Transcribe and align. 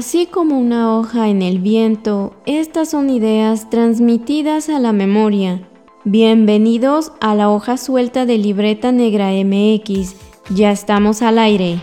Así 0.00 0.24
como 0.24 0.58
una 0.58 0.96
hoja 0.96 1.28
en 1.28 1.42
el 1.42 1.58
viento, 1.58 2.34
estas 2.46 2.88
son 2.90 3.10
ideas 3.10 3.68
transmitidas 3.68 4.70
a 4.70 4.80
la 4.80 4.94
memoria. 4.94 5.68
Bienvenidos 6.06 7.12
a 7.20 7.34
la 7.34 7.50
hoja 7.50 7.76
suelta 7.76 8.24
de 8.24 8.38
Libreta 8.38 8.92
Negra 8.92 9.28
MX. 9.32 10.16
Ya 10.54 10.70
estamos 10.70 11.20
al 11.20 11.38
aire. 11.38 11.82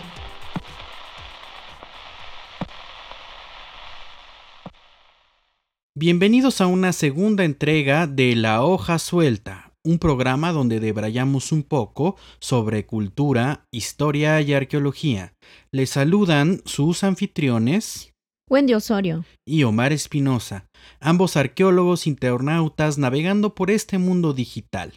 Bienvenidos 5.94 6.60
a 6.60 6.66
una 6.66 6.92
segunda 6.92 7.44
entrega 7.44 8.08
de 8.08 8.34
La 8.34 8.64
hoja 8.64 8.98
suelta 8.98 9.68
un 9.88 9.98
programa 9.98 10.52
donde 10.52 10.80
debrayamos 10.80 11.50
un 11.50 11.62
poco 11.62 12.16
sobre 12.40 12.84
cultura, 12.84 13.66
historia 13.70 14.40
y 14.42 14.52
arqueología. 14.52 15.32
Les 15.70 15.90
saludan 15.90 16.60
sus 16.66 17.04
anfitriones. 17.04 18.12
Wendy 18.48 18.74
Osorio. 18.74 19.24
Y 19.46 19.64
Omar 19.64 19.92
Espinosa, 19.92 20.66
ambos 21.00 21.36
arqueólogos 21.36 22.06
internautas 22.06 22.98
navegando 22.98 23.54
por 23.54 23.70
este 23.70 23.98
mundo 23.98 24.32
digital. 24.32 24.94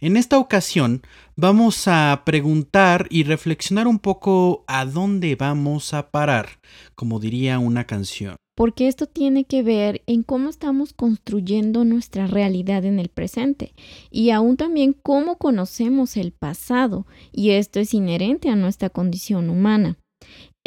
En 0.00 0.16
esta 0.16 0.38
ocasión 0.38 1.02
vamos 1.36 1.86
a 1.86 2.22
preguntar 2.24 3.06
y 3.10 3.24
reflexionar 3.24 3.86
un 3.86 3.98
poco 3.98 4.64
a 4.66 4.84
dónde 4.84 5.36
vamos 5.36 5.94
a 5.94 6.10
parar, 6.10 6.60
como 6.94 7.20
diría 7.20 7.58
una 7.58 7.84
canción 7.84 8.36
porque 8.58 8.88
esto 8.88 9.06
tiene 9.06 9.44
que 9.44 9.62
ver 9.62 10.02
en 10.06 10.24
cómo 10.24 10.48
estamos 10.48 10.92
construyendo 10.92 11.84
nuestra 11.84 12.26
realidad 12.26 12.84
en 12.84 12.98
el 12.98 13.08
presente 13.08 13.72
y 14.10 14.30
aún 14.30 14.56
también 14.56 14.96
cómo 15.00 15.38
conocemos 15.38 16.16
el 16.16 16.32
pasado, 16.32 17.06
y 17.30 17.50
esto 17.50 17.78
es 17.78 17.94
inherente 17.94 18.48
a 18.48 18.56
nuestra 18.56 18.90
condición 18.90 19.48
humana. 19.48 19.96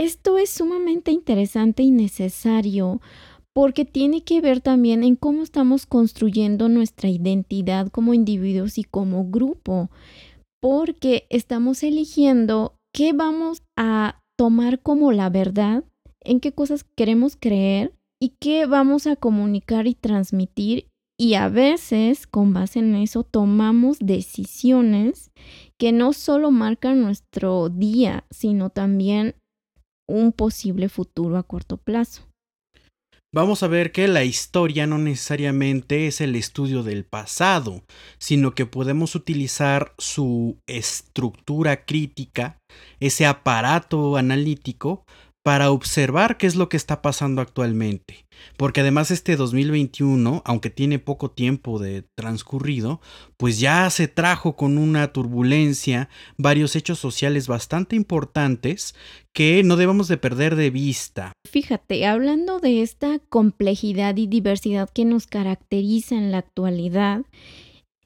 Esto 0.01 0.39
es 0.39 0.49
sumamente 0.49 1.11
interesante 1.11 1.83
y 1.83 1.91
necesario 1.91 3.01
porque 3.53 3.85
tiene 3.85 4.23
que 4.23 4.41
ver 4.41 4.59
también 4.59 5.03
en 5.03 5.15
cómo 5.15 5.43
estamos 5.43 5.85
construyendo 5.85 6.69
nuestra 6.69 7.07
identidad 7.07 7.89
como 7.89 8.15
individuos 8.15 8.79
y 8.79 8.83
como 8.83 9.29
grupo, 9.29 9.91
porque 10.59 11.27
estamos 11.29 11.83
eligiendo 11.83 12.73
qué 12.91 13.13
vamos 13.13 13.61
a 13.77 14.19
tomar 14.39 14.81
como 14.81 15.11
la 15.11 15.29
verdad 15.29 15.83
en 16.21 16.39
qué 16.39 16.51
cosas 16.51 16.83
queremos 16.83 17.37
creer 17.39 17.93
y 18.19 18.33
qué 18.39 18.65
vamos 18.65 19.05
a 19.05 19.15
comunicar 19.15 19.85
y 19.85 19.93
transmitir 19.93 20.87
y 21.15 21.35
a 21.35 21.47
veces 21.47 22.25
con 22.25 22.53
base 22.53 22.79
en 22.79 22.95
eso 22.95 23.21
tomamos 23.21 23.99
decisiones 23.99 25.29
que 25.77 25.91
no 25.91 26.13
solo 26.13 26.49
marcan 26.49 27.03
nuestro 27.03 27.69
día, 27.69 28.25
sino 28.31 28.71
también 28.71 29.35
un 30.11 30.31
posible 30.31 30.89
futuro 30.89 31.37
a 31.37 31.43
corto 31.43 31.77
plazo. 31.77 32.23
Vamos 33.33 33.63
a 33.63 33.67
ver 33.67 33.93
que 33.93 34.09
la 34.09 34.25
historia 34.25 34.85
no 34.87 34.97
necesariamente 34.97 36.05
es 36.07 36.19
el 36.19 36.35
estudio 36.35 36.83
del 36.83 37.05
pasado, 37.05 37.81
sino 38.17 38.53
que 38.53 38.65
podemos 38.65 39.15
utilizar 39.15 39.93
su 39.97 40.57
estructura 40.67 41.85
crítica, 41.85 42.57
ese 42.99 43.25
aparato 43.25 44.17
analítico, 44.17 45.05
para 45.43 45.71
observar 45.71 46.37
qué 46.37 46.47
es 46.47 46.55
lo 46.55 46.69
que 46.69 46.77
está 46.77 47.01
pasando 47.01 47.41
actualmente. 47.41 48.25
Porque 48.57 48.81
además 48.81 49.11
este 49.11 49.35
2021, 49.35 50.41
aunque 50.45 50.69
tiene 50.69 50.99
poco 50.99 51.31
tiempo 51.31 51.79
de 51.79 52.03
transcurrido, 52.15 53.01
pues 53.37 53.59
ya 53.59 53.89
se 53.89 54.07
trajo 54.07 54.55
con 54.55 54.77
una 54.77 55.11
turbulencia 55.13 56.09
varios 56.37 56.75
hechos 56.75 56.99
sociales 56.99 57.47
bastante 57.47 57.95
importantes 57.95 58.95
que 59.33 59.63
no 59.63 59.77
debemos 59.77 60.07
de 60.07 60.17
perder 60.17 60.55
de 60.55 60.69
vista. 60.69 61.33
Fíjate, 61.49 62.05
hablando 62.05 62.59
de 62.59 62.81
esta 62.81 63.19
complejidad 63.29 64.17
y 64.17 64.27
diversidad 64.27 64.89
que 64.89 65.05
nos 65.05 65.27
caracteriza 65.27 66.15
en 66.15 66.31
la 66.31 66.39
actualidad, 66.39 67.21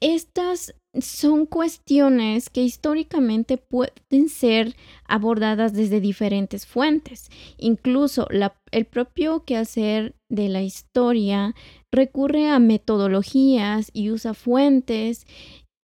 estas 0.00 0.74
son 1.00 1.46
cuestiones 1.46 2.50
que 2.50 2.62
históricamente 2.62 3.56
pueden 3.56 4.28
ser 4.28 4.76
abordadas 5.06 5.72
desde 5.72 6.00
diferentes 6.00 6.66
fuentes. 6.66 7.30
Incluso 7.58 8.28
el 8.70 8.84
propio 8.86 9.44
quehacer 9.44 10.14
de 10.28 10.48
la 10.48 10.62
historia 10.62 11.54
recurre 11.92 12.48
a 12.48 12.58
metodologías 12.58 13.90
y 13.92 14.10
usa 14.10 14.34
fuentes 14.34 15.26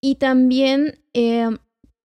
y 0.02 0.16
también 0.16 1.00
eh, 1.14 1.48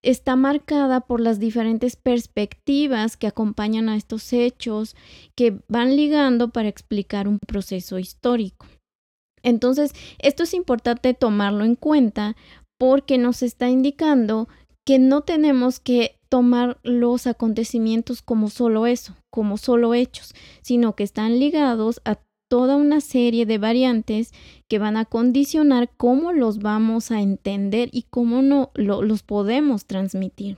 está 0.03 0.35
marcada 0.35 1.01
por 1.01 1.19
las 1.19 1.39
diferentes 1.39 1.95
perspectivas 1.95 3.17
que 3.17 3.27
acompañan 3.27 3.89
a 3.89 3.95
estos 3.95 4.31
hechos 4.31 4.95
que 5.35 5.59
van 5.67 5.95
ligando 5.95 6.49
para 6.49 6.69
explicar 6.69 7.27
un 7.27 7.39
proceso 7.39 7.99
histórico. 7.99 8.67
Entonces, 9.43 9.93
esto 10.19 10.43
es 10.43 10.53
importante 10.53 11.13
tomarlo 11.13 11.63
en 11.63 11.75
cuenta 11.75 12.35
porque 12.77 13.17
nos 13.17 13.43
está 13.43 13.69
indicando 13.69 14.47
que 14.85 14.99
no 14.99 15.21
tenemos 15.21 15.79
que 15.79 16.17
tomar 16.29 16.79
los 16.83 17.27
acontecimientos 17.27 18.21
como 18.21 18.49
solo 18.49 18.85
eso, 18.85 19.15
como 19.29 19.57
solo 19.57 19.93
hechos, 19.93 20.33
sino 20.61 20.95
que 20.95 21.03
están 21.03 21.39
ligados 21.39 22.01
a 22.05 22.19
toda 22.49 22.75
una 22.75 23.01
serie 23.01 23.45
de 23.45 23.57
variantes 23.57 24.31
que 24.69 24.79
van 24.79 24.97
a 24.97 25.05
condicionar 25.05 25.89
cómo 25.97 26.31
los 26.31 26.59
vamos 26.59 27.11
a 27.11 27.21
entender 27.21 27.89
y 27.91 28.03
cómo 28.09 28.41
no 28.41 28.71
los 28.75 29.23
podemos 29.23 29.85
transmitir. 29.85 30.57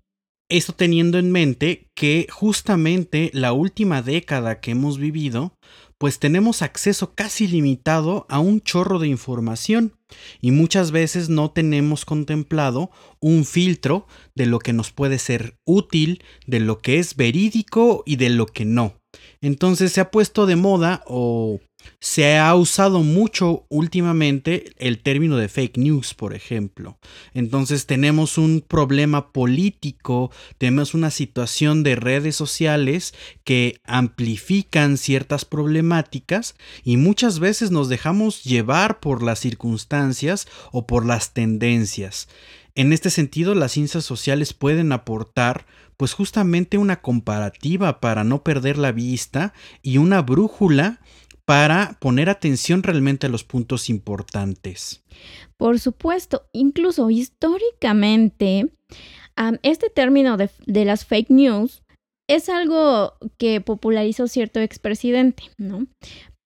Esto 0.52 0.74
teniendo 0.74 1.20
en 1.20 1.32
mente 1.32 1.88
que 1.96 2.26
justamente 2.32 3.30
la 3.34 3.54
última 3.54 4.02
década 4.02 4.60
que 4.60 4.72
hemos 4.72 4.98
vivido 4.98 5.54
pues 6.00 6.18
tenemos 6.18 6.62
acceso 6.62 7.14
casi 7.14 7.48
limitado 7.48 8.26
a 8.30 8.40
un 8.40 8.62
chorro 8.62 8.98
de 9.00 9.10
información 9.10 9.94
y 10.42 10.52
muchas 10.52 10.92
veces 10.92 11.30
no 11.30 11.52
tenemos 11.52 12.06
contemplado 12.06 12.90
un 13.20 13.46
filtro 13.46 14.08
de 14.34 14.46
lo 14.46 14.60
que 14.60 14.74
nos 14.74 14.92
puede 14.92 15.20
ser 15.20 15.60
útil, 15.66 16.24
de 16.48 16.62
lo 16.62 16.80
que 16.80 17.00
es 17.00 17.16
verídico 17.16 18.04
y 18.06 18.16
de 18.16 18.30
lo 18.30 18.48
que 18.48 18.66
no. 18.66 18.94
Entonces 19.42 19.92
se 19.92 20.02
ha 20.02 20.10
puesto 20.10 20.46
de 20.46 20.56
moda 20.56 21.04
o 21.06 21.60
se 22.00 22.38
ha 22.38 22.54
usado 22.56 23.02
mucho 23.04 23.66
últimamente 23.70 24.72
el 24.78 25.00
término 25.00 25.38
de 25.38 25.50
fake 25.50 25.78
news, 25.78 26.14
por 26.14 26.34
ejemplo. 26.34 26.98
Entonces 27.34 27.86
tenemos 27.86 28.38
un 28.38 28.64
problema 28.66 29.32
político, 29.32 30.32
tenemos 30.58 30.94
una 30.94 31.12
situación 31.12 31.84
de 31.84 31.96
redes 31.96 32.36
sociales 32.36 33.14
que 33.44 33.82
amplifican 33.86 34.98
ciertas 34.98 35.46
problemáticas 35.46 36.56
y 36.84 36.98
muchas 36.98 37.40
veces 37.40 37.72
nos 37.72 37.90
dejamos 37.90 38.44
llevar 38.44 39.00
por 39.00 39.24
las 39.24 39.40
circunstancias 39.40 40.48
o 40.72 40.88
por 40.88 41.06
las 41.06 41.34
tendencias. 41.34 42.28
En 42.76 42.94
este 42.94 43.10
sentido, 43.10 43.56
las 43.56 43.74
ciencias 43.74 44.06
sociales 44.06 44.54
pueden 44.54 44.92
aportar 44.92 45.66
pues 45.98 46.14
justamente 46.14 46.78
una 46.78 47.02
comparativa 47.02 48.00
para 48.00 48.24
no 48.24 48.42
perder 48.42 48.78
la 48.78 48.94
vista 48.94 49.54
y 49.82 49.98
una 49.98 50.22
brújula 50.22 51.02
para 51.50 51.98
poner 52.00 52.30
atención 52.30 52.84
realmente 52.84 53.26
a 53.26 53.30
los 53.32 53.44
puntos 53.44 53.90
importantes. 53.90 55.02
Por 55.58 55.80
supuesto, 55.80 56.44
incluso 56.54 57.10
históricamente, 57.10 58.70
este 59.64 59.90
término 59.90 60.38
de, 60.38 60.52
las 60.86 61.06
fake 61.06 61.32
news 61.32 61.82
es 62.30 62.50
algo 62.50 63.14
que 63.40 63.62
popularizó 63.62 64.28
cierto 64.28 64.60
expresidente, 64.60 65.42
¿no? 65.58 65.88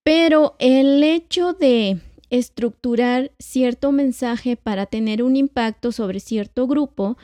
Pero 0.06 0.56
el 0.60 1.04
hecho 1.04 1.52
de 1.52 2.00
estructurar 2.30 3.34
cierto 3.40 3.92
mensaje 3.92 4.56
para 4.56 4.86
tener 4.86 5.22
un 5.22 5.36
impacto 5.36 5.92
sobre 5.92 6.22
cierto 6.22 6.66
grupo, 6.66 7.18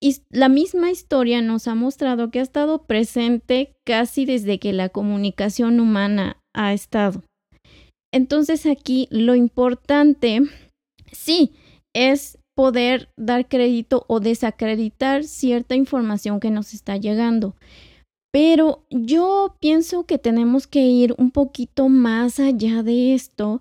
y 0.00 0.18
la 0.30 0.48
misma 0.48 0.92
historia 0.92 1.42
nos 1.42 1.66
ha 1.66 1.74
mostrado 1.74 2.30
que 2.30 2.38
ha 2.38 2.42
estado 2.42 2.84
presente 2.84 3.72
casi 3.84 4.26
desde 4.26 4.60
que 4.60 4.72
la 4.72 4.90
comunicación 4.90 5.80
humana 5.80 6.36
ha 6.56 6.72
estado. 6.72 7.22
Entonces 8.12 8.66
aquí 8.66 9.06
lo 9.10 9.34
importante, 9.34 10.40
sí, 11.12 11.52
es 11.94 12.38
poder 12.56 13.10
dar 13.16 13.46
crédito 13.46 14.04
o 14.08 14.18
desacreditar 14.18 15.24
cierta 15.24 15.74
información 15.74 16.40
que 16.40 16.50
nos 16.50 16.72
está 16.72 16.96
llegando. 16.96 17.54
Pero 18.32 18.84
yo 18.90 19.56
pienso 19.60 20.04
que 20.04 20.18
tenemos 20.18 20.66
que 20.66 20.80
ir 20.80 21.14
un 21.18 21.30
poquito 21.30 21.88
más 21.88 22.40
allá 22.40 22.82
de 22.82 23.14
esto 23.14 23.60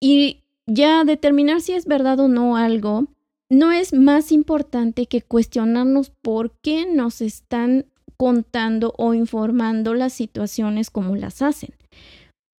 y 0.00 0.40
ya 0.66 1.04
determinar 1.04 1.60
si 1.60 1.72
es 1.72 1.86
verdad 1.86 2.20
o 2.20 2.28
no 2.28 2.56
algo. 2.56 3.06
No 3.48 3.70
es 3.70 3.92
más 3.92 4.32
importante 4.32 5.06
que 5.06 5.22
cuestionarnos 5.22 6.10
por 6.22 6.52
qué 6.62 6.86
nos 6.86 7.20
están 7.20 7.86
contando 8.16 8.94
o 8.96 9.14
informando 9.14 9.94
las 9.94 10.12
situaciones 10.12 10.90
como 10.90 11.16
las 11.16 11.42
hacen 11.42 11.74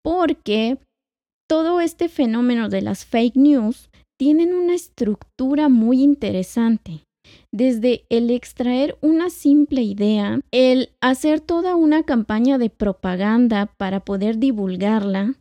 porque 0.03 0.77
todo 1.49 1.79
este 1.81 2.09
fenómeno 2.09 2.69
de 2.69 2.81
las 2.81 3.05
fake 3.05 3.35
news 3.35 3.89
tienen 4.19 4.53
una 4.53 4.75
estructura 4.75 5.69
muy 5.69 6.01
interesante. 6.01 7.03
desde 7.51 8.05
el 8.09 8.29
extraer 8.31 8.97
una 9.01 9.29
simple 9.29 9.81
idea, 9.81 10.41
el 10.51 10.89
hacer 11.01 11.39
toda 11.39 11.75
una 11.75 12.03
campaña 12.03 12.57
de 12.57 12.69
propaganda 12.69 13.67
para 13.77 14.01
poder 14.01 14.39
divulgarla, 14.39 15.35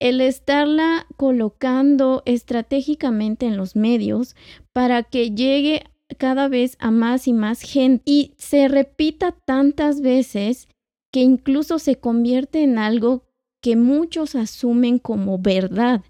el 0.00 0.20
estarla 0.20 1.06
colocando 1.16 2.22
estratégicamente 2.24 3.46
en 3.46 3.56
los 3.56 3.76
medios 3.76 4.34
para 4.72 5.02
que 5.02 5.32
llegue 5.32 5.84
cada 6.18 6.48
vez 6.48 6.76
a 6.78 6.90
más 6.90 7.28
y 7.28 7.32
más 7.32 7.60
gente 7.62 8.02
y 8.06 8.32
se 8.38 8.68
repita 8.68 9.32
tantas 9.32 10.00
veces 10.00 10.68
que 11.12 11.20
incluso 11.20 11.78
se 11.78 11.96
convierte 11.96 12.62
en 12.62 12.78
algo 12.78 13.25
que 13.62 13.76
muchos 13.76 14.34
asumen 14.34 14.98
como 14.98 15.38
verdad 15.38 16.02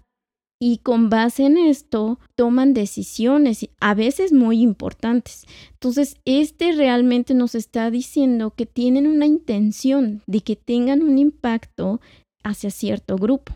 y 0.59 0.79
con 0.79 1.09
base 1.09 1.45
en 1.45 1.57
esto 1.57 2.19
toman 2.35 2.73
decisiones, 2.73 3.69
a 3.79 3.93
veces 3.93 4.33
muy 4.33 4.61
importantes. 4.61 5.45
Entonces, 5.73 6.15
este 6.25 6.71
realmente 6.71 7.33
nos 7.33 7.53
está 7.53 7.91
diciendo 7.91 8.53
que 8.55 8.65
tienen 8.65 9.07
una 9.07 9.27
intención 9.27 10.23
de 10.25 10.41
que 10.41 10.55
tengan 10.55 11.03
un 11.03 11.19
impacto 11.19 12.01
hacia 12.43 12.71
cierto 12.71 13.17
grupo. 13.17 13.55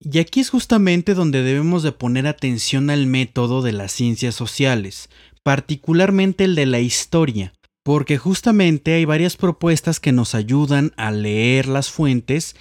Y 0.00 0.20
aquí 0.20 0.38
es 0.38 0.50
justamente 0.50 1.14
donde 1.14 1.42
debemos 1.42 1.82
de 1.82 1.90
poner 1.90 2.28
atención 2.28 2.88
al 2.88 3.06
método 3.06 3.62
de 3.62 3.72
las 3.72 3.90
ciencias 3.90 4.36
sociales, 4.36 5.10
particularmente 5.42 6.44
el 6.44 6.54
de 6.54 6.66
la 6.66 6.78
historia, 6.78 7.52
porque 7.88 8.18
justamente 8.18 8.92
hay 8.92 9.06
varias 9.06 9.38
propuestas 9.38 9.98
que 9.98 10.12
nos 10.12 10.34
ayudan 10.34 10.92
a 10.98 11.10
leer 11.10 11.66
las 11.66 11.90
fuentes 11.90 12.54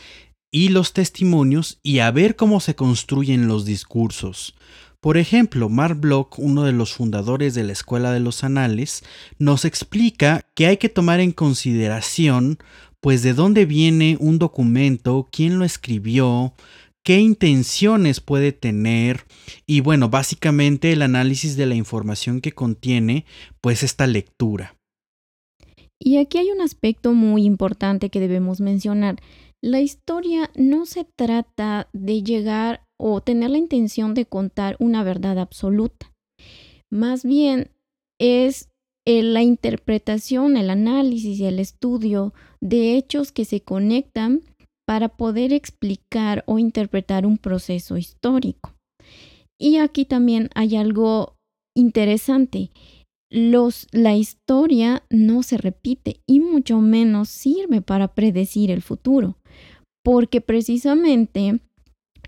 y 0.51 0.69
los 0.69 0.93
testimonios 0.93 1.81
y 1.83 1.99
a 1.99 2.09
ver 2.11 2.37
cómo 2.37 2.61
se 2.61 2.75
construyen 2.75 3.49
los 3.49 3.65
discursos. 3.65 4.55
Por 5.01 5.17
ejemplo, 5.17 5.67
Mark 5.67 5.99
Bloch, 5.99 6.39
uno 6.39 6.63
de 6.63 6.71
los 6.71 6.93
fundadores 6.93 7.55
de 7.55 7.65
la 7.65 7.73
Escuela 7.73 8.13
de 8.13 8.21
los 8.21 8.45
Anales, 8.45 9.03
nos 9.37 9.65
explica 9.65 10.45
que 10.55 10.67
hay 10.67 10.77
que 10.77 10.87
tomar 10.87 11.19
en 11.19 11.33
consideración 11.33 12.57
pues 13.01 13.21
de 13.21 13.33
dónde 13.33 13.65
viene 13.65 14.15
un 14.21 14.39
documento, 14.39 15.27
quién 15.29 15.59
lo 15.59 15.65
escribió, 15.65 16.53
qué 17.03 17.19
intenciones 17.19 18.21
puede 18.21 18.53
tener 18.53 19.25
y 19.65 19.81
bueno, 19.81 20.07
básicamente 20.07 20.93
el 20.93 21.01
análisis 21.01 21.57
de 21.57 21.65
la 21.65 21.75
información 21.75 22.39
que 22.39 22.53
contiene 22.53 23.25
pues 23.59 23.83
esta 23.83 24.07
lectura. 24.07 24.76
Y 25.99 26.17
aquí 26.17 26.37
hay 26.37 26.51
un 26.51 26.61
aspecto 26.61 27.13
muy 27.13 27.45
importante 27.45 28.09
que 28.09 28.19
debemos 28.19 28.61
mencionar. 28.61 29.17
La 29.61 29.81
historia 29.81 30.51
no 30.55 30.85
se 30.85 31.03
trata 31.03 31.89
de 31.93 32.23
llegar 32.23 32.83
o 32.99 33.21
tener 33.21 33.49
la 33.49 33.57
intención 33.57 34.13
de 34.13 34.25
contar 34.25 34.75
una 34.79 35.03
verdad 35.03 35.39
absoluta. 35.39 36.13
Más 36.91 37.25
bien 37.25 37.71
es 38.19 38.69
la 39.05 39.41
interpretación, 39.41 40.57
el 40.57 40.69
análisis 40.69 41.39
y 41.39 41.45
el 41.45 41.59
estudio 41.59 42.33
de 42.61 42.97
hechos 42.97 43.31
que 43.31 43.45
se 43.45 43.61
conectan 43.61 44.43
para 44.85 45.09
poder 45.09 45.53
explicar 45.53 46.43
o 46.45 46.59
interpretar 46.59 47.25
un 47.25 47.37
proceso 47.37 47.97
histórico. 47.97 48.73
Y 49.59 49.77
aquí 49.77 50.05
también 50.05 50.49
hay 50.55 50.75
algo 50.75 51.35
interesante. 51.75 52.71
Los, 53.29 53.87
la 53.91 54.15
historia 54.15 55.03
no 55.09 55.43
se 55.43 55.57
repite 55.57 56.21
y 56.25 56.39
mucho 56.39 56.79
menos 56.79 57.29
sirve 57.29 57.81
para 57.81 58.13
predecir 58.13 58.71
el 58.71 58.81
futuro 58.81 59.37
porque 60.07 60.39
precisamente 60.39 61.59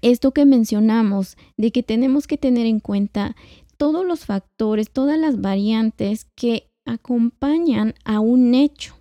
esto 0.02 0.34
que 0.34 0.44
mencionamos 0.46 1.38
de 1.56 1.72
que 1.72 1.82
tenemos 1.82 2.28
que 2.28 2.38
tener 2.38 2.66
en 2.66 2.82
cuenta 2.82 3.38
todos 3.78 4.06
los 4.06 4.26
factores, 4.26 4.92
todas 4.92 5.18
las 5.18 5.40
variantes 5.40 6.28
que 6.36 6.68
acompañan 6.86 7.96
a 8.04 8.20
un 8.20 8.54
hecho. 8.54 9.00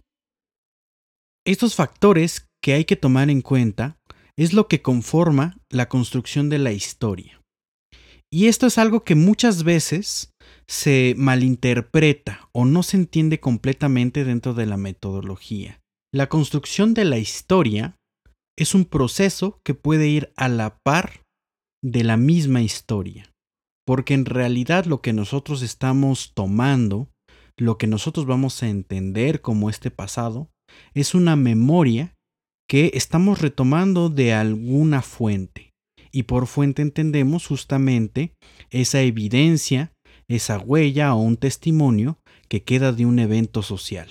Estos 1.45 1.75
factores 1.75 2.47
que 2.62 2.75
hay 2.75 2.85
que 2.85 2.95
tomar 2.95 3.31
en 3.31 3.43
cuenta 3.43 3.97
es 4.37 4.53
lo 4.53 4.69
que 4.69 4.81
conforma 4.81 5.56
la 5.71 5.89
construcción 5.89 6.49
de 6.49 6.59
la 6.59 6.71
historia. 6.71 7.41
Y 8.31 8.47
esto 8.47 8.69
es 8.69 8.79
algo 8.79 9.03
que 9.03 9.17
muchas 9.17 9.65
veces 9.65 10.31
se 10.69 11.15
malinterpreta 11.17 12.49
o 12.53 12.65
no 12.65 12.82
se 12.82 12.99
entiende 12.99 13.41
completamente 13.41 14.25
dentro 14.25 14.55
de 14.55 14.67
la 14.67 14.76
metodología. 14.76 15.81
La 16.12 16.29
construcción 16.29 16.94
de 16.94 17.05
la 17.05 17.19
historia 17.19 17.97
es 18.56 18.75
un 18.75 18.85
proceso 18.85 19.61
que 19.65 19.75
puede 19.75 20.09
ir 20.09 20.32
a 20.37 20.49
la 20.49 20.79
par 20.85 21.23
de 21.82 22.05
la 22.05 22.17
misma 22.17 22.61
historia. 22.62 23.31
Porque 23.87 24.15
en 24.15 24.26
realidad 24.26 24.85
lo 24.85 25.00
que 25.00 25.12
nosotros 25.12 25.62
estamos 25.62 26.32
tomando, 26.35 27.09
lo 27.56 27.79
que 27.79 27.87
nosotros 27.87 28.26
vamos 28.26 28.62
a 28.62 28.69
entender 28.69 29.41
como 29.41 29.71
este 29.71 29.91
pasado, 29.91 30.50
es 30.93 31.14
una 31.14 31.37
memoria 31.37 32.14
que 32.69 32.91
estamos 32.94 33.41
retomando 33.41 34.11
de 34.11 34.35
alguna 34.35 35.00
fuente. 35.00 35.71
Y 36.12 36.25
por 36.25 36.47
fuente 36.47 36.82
entendemos 36.82 37.47
justamente 37.47 38.35
esa 38.71 39.00
evidencia, 39.03 39.93
esa 40.28 40.58
huella 40.58 41.14
o 41.14 41.20
un 41.20 41.36
testimonio 41.36 42.19
que 42.48 42.62
queda 42.62 42.92
de 42.92 43.06
un 43.06 43.19
evento 43.19 43.62
social. 43.62 44.08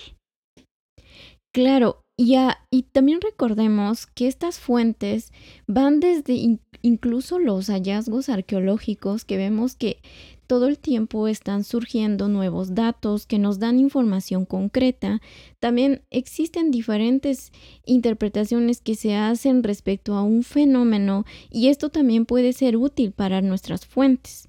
Claro, 1.54 2.02
y, 2.18 2.36
y 2.72 2.84
también 2.84 3.20
recordemos 3.22 4.08
que 4.08 4.28
estas 4.28 4.60
fuentes 4.60 5.32
van 5.68 6.00
desde 6.00 6.60
incluso 6.82 7.40
los 7.40 7.68
hallazgos 7.68 8.30
arqueológicos 8.30 9.26
que 9.26 9.38
vemos 9.38 9.76
que 9.76 10.02
todo 10.48 10.68
el 10.68 10.80
tiempo 10.80 11.28
están 11.28 11.66
surgiendo 11.66 12.30
nuevos 12.30 12.74
datos 12.74 13.26
que 13.26 13.38
nos 13.38 13.60
dan 13.60 13.80
información 13.80 14.46
concreta. 14.46 15.22
También 15.60 16.04
existen 16.10 16.72
diferentes 16.72 17.52
interpretaciones 17.86 18.80
que 18.80 18.96
se 18.96 19.16
hacen 19.16 19.62
respecto 19.62 20.16
a 20.16 20.24
un 20.24 20.44
fenómeno 20.44 21.26
y 21.52 21.68
esto 21.68 21.90
también 21.90 22.26
puede 22.26 22.54
ser 22.54 22.78
útil 22.78 23.12
para 23.12 23.42
nuestras 23.42 23.86
fuentes. 23.86 24.48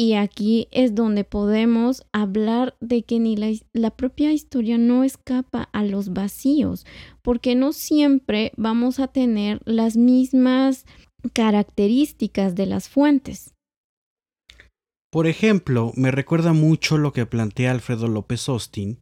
Y 0.00 0.14
aquí 0.14 0.68
es 0.70 0.94
donde 0.94 1.24
podemos 1.24 2.06
hablar 2.12 2.76
de 2.78 3.02
que 3.02 3.18
ni 3.18 3.34
la, 3.72 3.90
propia 3.90 4.30
historia 4.30 4.78
no 4.78 5.02
escapa 5.02 5.68
a 5.72 5.82
los 5.82 6.12
vacíos, 6.12 6.86
porque 7.20 7.56
no 7.56 7.72
siempre 7.72 8.52
vamos 8.56 9.00
a 9.00 9.08
tener 9.08 9.60
las 9.64 9.96
mismas 9.96 10.86
características 11.32 12.54
de 12.54 12.66
las 12.66 12.88
fuentes. 12.88 13.54
Por 15.10 15.26
ejemplo, 15.26 15.90
me 15.96 16.12
recuerda 16.12 16.52
mucho 16.52 16.96
lo 16.96 17.12
que 17.12 17.26
plantea 17.26 17.72
Alfredo 17.72 18.06
López 18.06 18.48
Austin, 18.48 19.00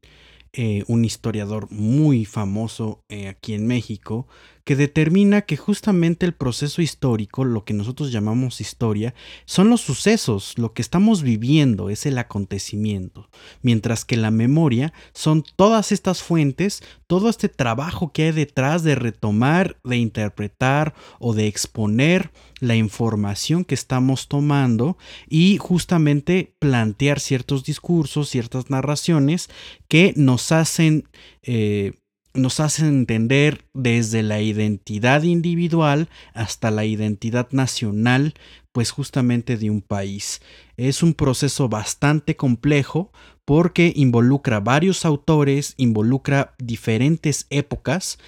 eh, 0.54 0.82
un 0.86 1.04
historiador 1.04 1.70
muy 1.70 2.24
famoso 2.24 3.02
eh, 3.10 3.28
aquí 3.28 3.52
en 3.52 3.66
México, 3.66 4.28
que 4.66 4.74
determina 4.74 5.42
que 5.42 5.56
justamente 5.56 6.26
el 6.26 6.34
proceso 6.34 6.82
histórico, 6.82 7.44
lo 7.44 7.64
que 7.64 7.72
nosotros 7.72 8.10
llamamos 8.10 8.60
historia, 8.60 9.14
son 9.44 9.70
los 9.70 9.80
sucesos, 9.80 10.54
lo 10.58 10.72
que 10.72 10.82
estamos 10.82 11.22
viviendo 11.22 11.88
es 11.88 12.04
el 12.04 12.18
acontecimiento, 12.18 13.30
mientras 13.62 14.04
que 14.04 14.16
la 14.16 14.32
memoria 14.32 14.92
son 15.14 15.44
todas 15.54 15.92
estas 15.92 16.20
fuentes, 16.20 16.82
todo 17.06 17.28
este 17.28 17.48
trabajo 17.48 18.10
que 18.10 18.24
hay 18.24 18.32
detrás 18.32 18.82
de 18.82 18.96
retomar, 18.96 19.78
de 19.84 19.98
interpretar 19.98 20.94
o 21.20 21.32
de 21.32 21.46
exponer 21.46 22.32
la 22.58 22.74
información 22.74 23.64
que 23.64 23.76
estamos 23.76 24.26
tomando 24.26 24.98
y 25.28 25.58
justamente 25.58 26.56
plantear 26.58 27.20
ciertos 27.20 27.62
discursos, 27.62 28.30
ciertas 28.30 28.68
narraciones 28.68 29.48
que 29.86 30.12
nos 30.16 30.50
hacen 30.50 31.08
eh, 31.44 31.92
nos 32.36 32.60
hacen 32.60 32.86
entender 32.86 33.64
desde 33.74 34.22
la 34.22 34.40
identidad 34.40 35.22
individual 35.22 36.08
hasta 36.34 36.70
la 36.70 36.84
identidad 36.84 37.48
nacional, 37.50 38.34
pues 38.72 38.90
justamente 38.90 39.56
de 39.56 39.70
un 39.70 39.80
país. 39.80 40.40
Es 40.76 41.02
un 41.02 41.14
proceso 41.14 41.68
bastante 41.68 42.36
complejo 42.36 43.10
porque 43.44 43.92
involucra 43.96 44.60
varios 44.60 45.04
autores, 45.04 45.74
involucra 45.76 46.54
diferentes 46.58 47.46
épocas. 47.50 48.18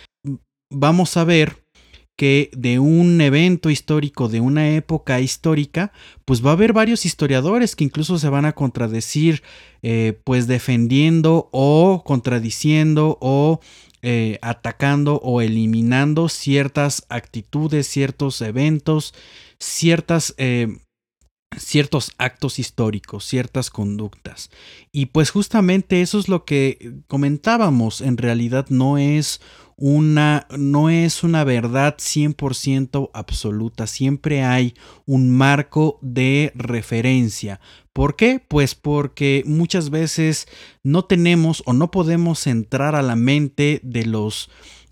Vamos 0.71 1.17
a 1.17 1.25
ver 1.25 1.68
que 2.19 2.51
de 2.53 2.81
un 2.81 3.21
evento 3.21 3.71
histórico, 3.71 4.29
de 4.29 4.41
una 4.41 4.71
época 4.71 5.21
histórica, 5.21 5.93
pues 6.25 6.45
va 6.45 6.51
a 6.51 6.55
haber 6.55 6.73
varios 6.73 7.07
historiadores 7.07 7.77
que 7.77 7.85
incluso 7.85 8.19
se 8.19 8.29
van 8.29 8.45
a 8.45 8.55
contradecir, 8.57 9.45
eh, 9.83 10.19
pues 10.25 10.49
defendiendo 10.49 11.49
o 11.53 12.03
contradiciendo 12.05 13.19
o 13.21 13.61
eh, 14.03 14.41
atacando 14.43 15.21
o 15.23 15.41
eliminando 15.41 16.29
ciertas 16.29 17.07
actitudes, 17.09 17.87
ciertos 17.87 18.41
eventos, 18.43 19.15
ciertas, 19.61 20.35
eh, 20.39 20.77
ciertos 21.57 22.11
actos 22.19 22.59
históricos, 22.59 23.27
ciertas 23.27 23.71
conductas. 23.71 24.51
Y 24.91 25.07
pues 25.07 25.31
justamente 25.31 26.03
eso 26.03 26.19
es 26.19 26.29
lo 26.29 26.45
que 26.45 26.95
comentábamos, 27.07 28.01
en 28.01 28.17
realidad 28.17 28.67
no 28.71 28.99
es 28.99 29.41
una 29.79 30.49
no 30.59 30.91
es 30.91 31.23
una 31.23 31.45
verdad 31.45 31.97
100% 31.99 33.11
absoluta, 33.15 33.87
siempre 33.87 34.43
hay 34.43 34.75
un 35.07 35.31
marco 35.31 36.01
de 36.03 36.53
referencia. 36.57 37.61
¿Por 37.93 38.17
qué? 38.17 38.45
Pues 38.47 38.75
porque 38.75 39.45
muchas 39.47 39.91
veces 39.91 40.49
no 40.83 41.05
tenemos 41.05 41.63
o 41.65 41.73
no 41.73 41.93
podemos 41.93 42.47
entrar 42.49 42.97
a 42.97 43.03
la 43.03 43.15
mente 43.15 43.81
de 43.85 44.05
los 44.05 44.51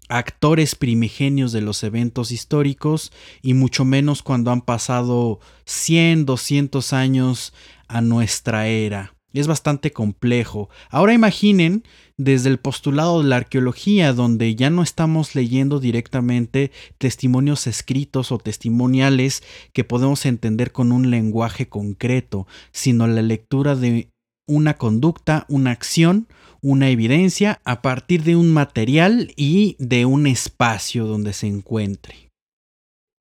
actores 0.09 0.77
primigenios 0.77 1.51
de 1.51 1.63
los 1.63 1.83
eventos 1.83 2.31
históricos 2.31 3.13
y 3.43 3.55
mucho 3.55 3.85
menos 3.85 4.23
cuando 4.23 4.53
han 4.53 4.61
pasado 4.61 5.41
100, 5.65 6.27
200 6.27 6.93
años 6.93 7.53
a 7.89 8.01
nuestra 8.01 8.69
era. 8.69 9.16
Es 9.41 9.47
bastante 9.47 9.93
complejo. 9.93 10.71
Ahora 10.91 11.13
imaginen 11.13 11.85
desde 12.17 12.49
el 12.49 12.59
postulado 12.59 13.23
de 13.23 13.29
la 13.29 13.37
arqueología, 13.37 14.13
donde 14.13 14.55
ya 14.55 14.71
no 14.71 14.83
estamos 14.83 15.35
leyendo 15.35 15.79
directamente 15.79 16.73
testimonios 16.99 17.67
escritos 17.67 18.33
o 18.33 18.39
testimoniales 18.39 19.43
que 19.73 19.85
podemos 19.85 20.25
entender 20.25 20.73
con 20.73 20.91
un 20.91 21.11
lenguaje 21.11 21.69
concreto, 21.69 22.47
sino 22.73 23.07
la 23.07 23.23
lectura 23.23 23.77
de 23.77 24.09
una 24.47 24.75
conducta, 24.75 25.45
una 25.49 25.73
acción, 25.73 26.29
una 26.63 26.89
evidencia 26.89 27.61
a 27.65 27.83
partir 27.83 28.23
de 28.23 28.37
un 28.37 28.53
material 28.53 29.33
y 29.37 29.77
de 29.79 30.07
un 30.07 30.27
espacio 30.27 31.05
donde 31.05 31.33
se 31.33 31.47
encuentre. 31.47 32.26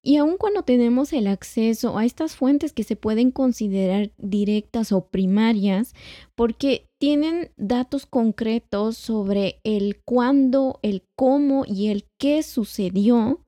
Y 0.08 0.18
aun 0.18 0.38
cuando 0.38 0.62
tenemos 0.62 1.14
el 1.14 1.26
acceso 1.26 1.98
a 1.98 2.06
estas 2.06 2.36
fuentes 2.36 2.74
que 2.74 2.84
se 2.84 2.96
pueden 2.96 3.32
considerar 3.32 4.12
directas 4.20 4.92
o 4.92 5.08
primarias, 5.08 5.96
porque 6.36 6.88
tienen 7.00 7.50
datos 7.58 8.06
concretos 8.06 8.98
sobre 8.98 9.62
el 9.64 10.00
cuándo, 10.06 10.80
el 10.84 11.02
cómo 11.16 11.66
y 11.66 11.88
el 11.88 12.06
qué 12.20 12.44
sucedió, 12.44 13.44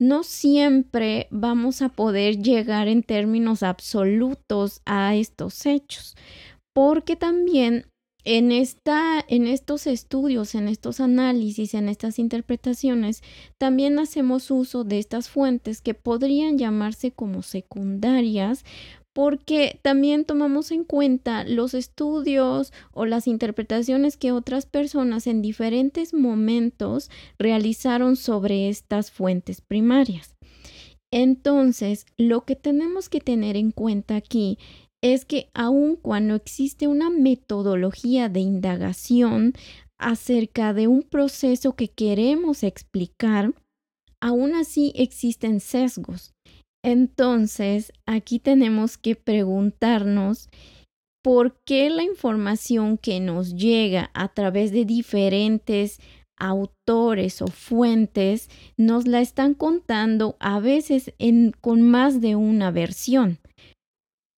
no 0.00 0.24
siempre 0.24 1.28
vamos 1.30 1.80
a 1.80 1.90
poder 1.90 2.38
llegar 2.38 2.88
en 2.88 3.04
términos 3.04 3.62
absolutos 3.62 4.82
a 4.86 5.14
estos 5.14 5.64
hechos, 5.64 6.16
porque 6.72 7.14
también 7.14 7.86
en, 8.24 8.52
esta, 8.52 9.24
en 9.28 9.46
estos 9.46 9.86
estudios, 9.86 10.54
en 10.54 10.68
estos 10.68 11.00
análisis, 11.00 11.74
en 11.74 11.88
estas 11.88 12.18
interpretaciones, 12.18 13.22
también 13.58 13.98
hacemos 13.98 14.50
uso 14.50 14.84
de 14.84 14.98
estas 14.98 15.28
fuentes 15.28 15.80
que 15.80 15.94
podrían 15.94 16.58
llamarse 16.58 17.12
como 17.12 17.42
secundarias 17.42 18.64
porque 19.12 19.80
también 19.82 20.24
tomamos 20.24 20.70
en 20.70 20.84
cuenta 20.84 21.44
los 21.44 21.74
estudios 21.74 22.72
o 22.92 23.06
las 23.06 23.26
interpretaciones 23.26 24.16
que 24.16 24.32
otras 24.32 24.66
personas 24.66 25.26
en 25.26 25.42
diferentes 25.42 26.14
momentos 26.14 27.10
realizaron 27.38 28.16
sobre 28.16 28.68
estas 28.68 29.10
fuentes 29.10 29.60
primarias. 29.60 30.36
Entonces, 31.10 32.06
lo 32.16 32.44
que 32.44 32.54
tenemos 32.54 33.08
que 33.08 33.20
tener 33.20 33.56
en 33.56 33.72
cuenta 33.72 34.14
aquí 34.14 34.58
es 35.02 35.24
que 35.24 35.50
aun 35.54 35.96
cuando 35.96 36.34
existe 36.34 36.86
una 36.86 37.10
metodología 37.10 38.28
de 38.28 38.40
indagación 38.40 39.54
acerca 39.98 40.72
de 40.72 40.88
un 40.88 41.02
proceso 41.02 41.74
que 41.74 41.88
queremos 41.88 42.62
explicar, 42.62 43.54
aún 44.20 44.54
así 44.54 44.92
existen 44.94 45.60
sesgos. 45.60 46.32
Entonces, 46.82 47.92
aquí 48.06 48.38
tenemos 48.38 48.96
que 48.96 49.14
preguntarnos 49.14 50.48
por 51.22 51.60
qué 51.64 51.90
la 51.90 52.02
información 52.02 52.96
que 52.96 53.20
nos 53.20 53.54
llega 53.54 54.10
a 54.14 54.28
través 54.28 54.72
de 54.72 54.86
diferentes 54.86 56.00
autores 56.38 57.42
o 57.42 57.48
fuentes 57.48 58.48
nos 58.78 59.06
la 59.06 59.20
están 59.20 59.52
contando 59.52 60.36
a 60.40 60.58
veces 60.60 61.12
con 61.60 61.82
más 61.82 62.22
de 62.22 62.36
una 62.36 62.70
versión. 62.70 63.38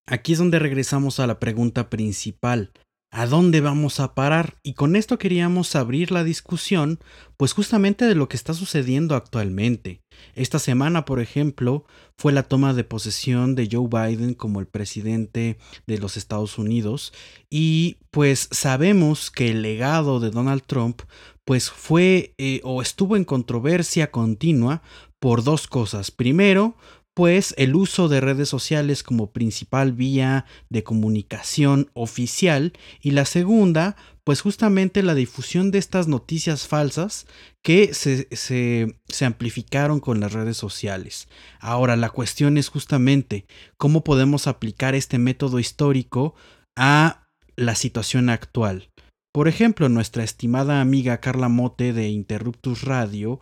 Aquí 0.05 0.33
es 0.33 0.39
donde 0.39 0.59
regresamos 0.59 1.19
a 1.19 1.27
la 1.27 1.39
pregunta 1.39 1.89
principal. 1.89 2.71
¿A 3.15 3.27
dónde 3.27 3.61
vamos 3.61 3.99
a 3.99 4.15
parar? 4.15 4.57
Y 4.63 4.73
con 4.73 4.95
esto 4.95 5.19
queríamos 5.19 5.75
abrir 5.75 6.11
la 6.11 6.23
discusión, 6.23 6.99
pues 7.37 7.53
justamente 7.53 8.05
de 8.05 8.15
lo 8.15 8.27
que 8.27 8.35
está 8.35 8.55
sucediendo 8.55 9.15
actualmente. 9.15 10.01
Esta 10.33 10.57
semana, 10.57 11.05
por 11.05 11.19
ejemplo, 11.19 11.85
fue 12.17 12.33
la 12.33 12.41
toma 12.41 12.73
de 12.73 12.83
posesión 12.83 13.53
de 13.53 13.69
Joe 13.71 13.87
Biden 13.87 14.33
como 14.33 14.59
el 14.59 14.65
presidente 14.65 15.59
de 15.85 15.99
los 15.99 16.17
Estados 16.17 16.57
Unidos 16.57 17.13
y 17.51 17.97
pues 18.09 18.49
sabemos 18.51 19.29
que 19.29 19.51
el 19.51 19.61
legado 19.61 20.19
de 20.19 20.31
Donald 20.31 20.63
Trump 20.65 21.03
pues 21.45 21.69
fue 21.69 22.33
eh, 22.39 22.61
o 22.63 22.81
estuvo 22.81 23.15
en 23.15 23.25
controversia 23.25 24.09
continua 24.09 24.81
por 25.19 25.43
dos 25.43 25.67
cosas. 25.67 26.09
Primero, 26.09 26.75
pues 27.13 27.53
el 27.57 27.75
uso 27.75 28.09
de 28.09 28.21
redes 28.21 28.49
sociales 28.49 29.03
como 29.03 29.31
principal 29.31 29.93
vía 29.93 30.45
de 30.69 30.83
comunicación 30.83 31.91
oficial 31.93 32.73
y 33.01 33.11
la 33.11 33.25
segunda, 33.25 33.95
pues 34.23 34.41
justamente 34.41 35.03
la 35.03 35.13
difusión 35.13 35.69
de 35.69 35.77
estas 35.77 36.07
noticias 36.07 36.67
falsas 36.67 37.27
que 37.61 37.93
se, 37.93 38.27
se, 38.31 39.25
amplificaron 39.25 39.99
con 39.99 40.19
las 40.19 40.33
redes 40.33 40.57
sociales. 40.57 41.27
Ahora, 41.59 41.95
la 41.95 42.09
cuestión 42.09 42.57
es 42.57 42.69
justamente 42.69 43.45
cómo 43.77 44.03
podemos 44.03 44.47
aplicar 44.47 44.95
este 44.95 45.19
método 45.19 45.59
histórico 45.59 46.33
a 46.75 47.27
la 47.55 47.75
situación 47.75 48.29
actual. 48.29 48.89
Por 49.33 49.47
ejemplo, 49.47 49.89
nuestra 49.89 50.23
estimada 50.23 50.79
amiga 50.79 51.19
Carla 51.19 51.49
Mote 51.49 51.91
de 51.91 52.09
Interruptus 52.09 52.83
Radio 52.83 53.39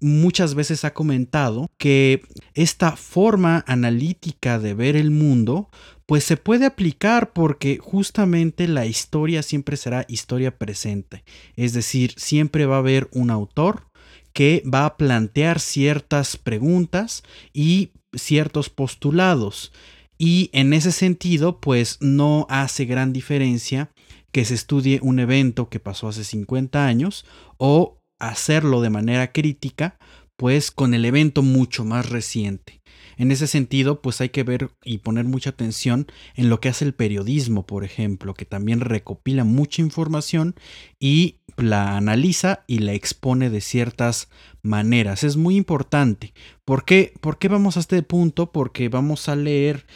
muchas 0.00 0.54
veces 0.54 0.84
ha 0.84 0.94
comentado 0.94 1.68
que 1.78 2.22
esta 2.54 2.96
forma 2.96 3.64
analítica 3.66 4.58
de 4.58 4.74
ver 4.74 4.96
el 4.96 5.10
mundo 5.10 5.68
pues 6.06 6.24
se 6.24 6.36
puede 6.36 6.66
aplicar 6.66 7.32
porque 7.32 7.78
justamente 7.78 8.68
la 8.68 8.86
historia 8.86 9.42
siempre 9.42 9.76
será 9.76 10.04
historia 10.08 10.56
presente. 10.58 11.24
Es 11.56 11.72
decir, 11.72 12.12
siempre 12.16 12.66
va 12.66 12.76
a 12.76 12.80
haber 12.80 13.08
un 13.12 13.30
autor 13.30 13.86
que 14.32 14.62
va 14.66 14.84
a 14.84 14.96
plantear 14.96 15.60
ciertas 15.60 16.36
preguntas 16.36 17.22
y 17.52 17.92
ciertos 18.12 18.68
postulados. 18.68 19.72
Y 20.18 20.50
en 20.52 20.72
ese 20.72 20.92
sentido, 20.92 21.60
pues 21.60 21.98
no 22.00 22.46
hace 22.50 22.84
gran 22.84 23.12
diferencia 23.12 23.90
que 24.30 24.44
se 24.44 24.54
estudie 24.54 24.98
un 25.02 25.20
evento 25.20 25.68
que 25.68 25.80
pasó 25.80 26.08
hace 26.08 26.24
50 26.24 26.84
años 26.84 27.24
o 27.56 28.00
hacerlo 28.18 28.80
de 28.80 28.90
manera 28.90 29.32
crítica, 29.32 29.98
pues 30.36 30.70
con 30.70 30.94
el 30.94 31.04
evento 31.04 31.42
mucho 31.42 31.84
más 31.84 32.08
reciente. 32.08 32.82
En 33.16 33.30
ese 33.30 33.46
sentido, 33.46 34.02
pues 34.02 34.20
hay 34.20 34.30
que 34.30 34.42
ver 34.42 34.70
y 34.84 34.98
poner 34.98 35.24
mucha 35.24 35.50
atención 35.50 36.06
en 36.34 36.48
lo 36.48 36.60
que 36.60 36.68
hace 36.68 36.84
el 36.84 36.94
periodismo, 36.94 37.64
por 37.64 37.84
ejemplo, 37.84 38.34
que 38.34 38.44
también 38.44 38.80
recopila 38.80 39.44
mucha 39.44 39.82
información 39.82 40.56
y 40.98 41.36
la 41.56 41.96
analiza 41.96 42.64
y 42.66 42.78
la 42.78 42.92
expone 42.92 43.50
de 43.50 43.60
ciertas 43.60 44.28
maneras. 44.62 45.22
Es 45.22 45.36
muy 45.36 45.56
importante. 45.56 46.34
¿Por 46.64 46.84
qué, 46.84 47.12
¿Por 47.20 47.38
qué 47.38 47.48
vamos 47.48 47.76
a 47.76 47.80
este 47.80 48.02
punto? 48.02 48.50
Porque 48.50 48.88
vamos 48.88 49.28
a 49.28 49.36
leer 49.36 49.86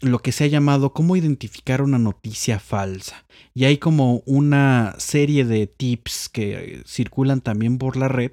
lo 0.00 0.20
que 0.20 0.32
se 0.32 0.44
ha 0.44 0.48
llamado 0.48 0.92
cómo 0.92 1.16
identificar 1.16 1.82
una 1.82 1.98
noticia 1.98 2.58
falsa. 2.58 3.24
Y 3.54 3.64
hay 3.64 3.78
como 3.78 4.22
una 4.26 4.94
serie 4.98 5.44
de 5.44 5.66
tips 5.66 6.28
que 6.28 6.82
circulan 6.86 7.40
también 7.40 7.78
por 7.78 7.96
la 7.96 8.08
red, 8.08 8.32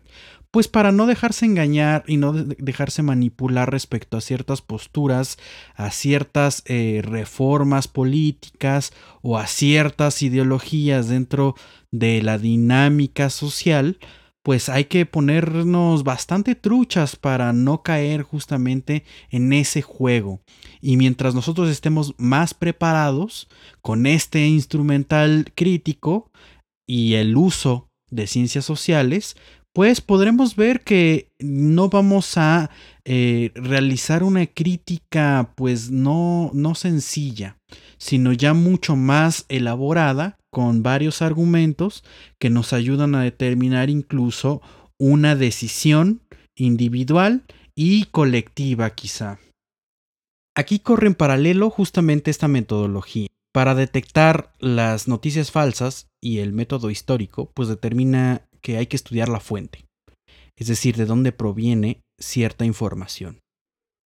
pues 0.52 0.68
para 0.68 0.92
no 0.92 1.08
dejarse 1.08 1.46
engañar 1.46 2.04
y 2.08 2.18
no 2.18 2.34
dejarse 2.34 3.04
manipular 3.04 3.70
respecto 3.70 4.18
a 4.18 4.22
ciertas 4.22 4.62
posturas, 4.62 5.38
a 5.76 5.92
ciertas 5.92 6.64
eh, 6.66 7.02
reformas 7.04 7.88
políticas 7.88 8.94
o 9.22 9.38
a 9.38 9.48
ciertas 9.48 10.22
ideologías 10.24 11.10
dentro 11.10 11.56
de 11.92 12.22
la 12.22 12.38
dinámica 12.38 13.30
social, 13.30 14.00
pues 14.48 14.70
hay 14.70 14.86
que 14.86 15.06
ponernos 15.06 16.06
bastante 16.06 16.56
truchas 16.56 17.18
para 17.18 17.52
no 17.52 17.84
caer 17.84 18.22
justamente 18.22 19.04
en 19.30 19.52
ese 19.52 19.82
juego. 19.82 20.40
Y 20.80 20.96
mientras 20.96 21.36
nosotros 21.36 21.70
estemos 21.70 22.16
más 22.18 22.54
preparados 22.54 23.50
con 23.82 24.06
este 24.06 24.48
instrumental 24.48 25.52
crítico 25.54 26.32
y 26.88 27.16
el 27.16 27.36
uso 27.36 27.90
de 28.10 28.26
ciencias 28.26 28.64
sociales, 28.64 29.36
pues 29.74 30.00
podremos 30.00 30.56
ver 30.56 30.80
que 30.80 31.30
no 31.40 31.90
vamos 31.90 32.38
a 32.38 32.70
eh, 33.04 33.52
realizar 33.54 34.24
una 34.24 34.46
crítica 34.46 35.52
pues 35.58 35.92
no, 35.92 36.52
no 36.54 36.74
sencilla, 36.74 37.58
sino 37.98 38.34
ya 38.34 38.54
mucho 38.54 38.96
más 38.96 39.46
elaborada 39.50 40.38
con 40.52 40.84
varios 40.84 41.22
argumentos 41.22 42.04
que 42.40 42.50
nos 42.50 42.74
ayudan 42.74 43.16
a 43.16 43.22
determinar 43.22 43.90
incluso 43.90 44.62
una 45.00 45.36
decisión 45.36 46.22
individual 46.56 47.44
y 47.76 48.06
colectiva 48.06 48.90
quizá. 48.92 49.40
Aquí 50.56 50.80
corre 50.80 51.08
en 51.08 51.14
paralelo 51.14 51.70
justamente 51.70 52.32
esta 52.32 52.48
metodología. 52.48 53.28
Para 53.54 53.76
detectar 53.76 54.54
las 54.60 55.08
noticias 55.08 55.52
falsas 55.52 56.08
y 56.22 56.40
el 56.40 56.54
método 56.54 56.90
histórico, 56.90 57.52
pues 57.54 57.70
determina 57.70 58.42
que 58.62 58.78
hay 58.78 58.88
que 58.88 58.96
estudiar 58.96 59.30
la 59.30 59.40
fuente. 59.40 59.86
es 60.56 60.68
decir, 60.68 60.96
de 60.98 61.06
dónde 61.06 61.32
proviene 61.32 62.02
cierta 62.20 62.66
información. 62.66 63.40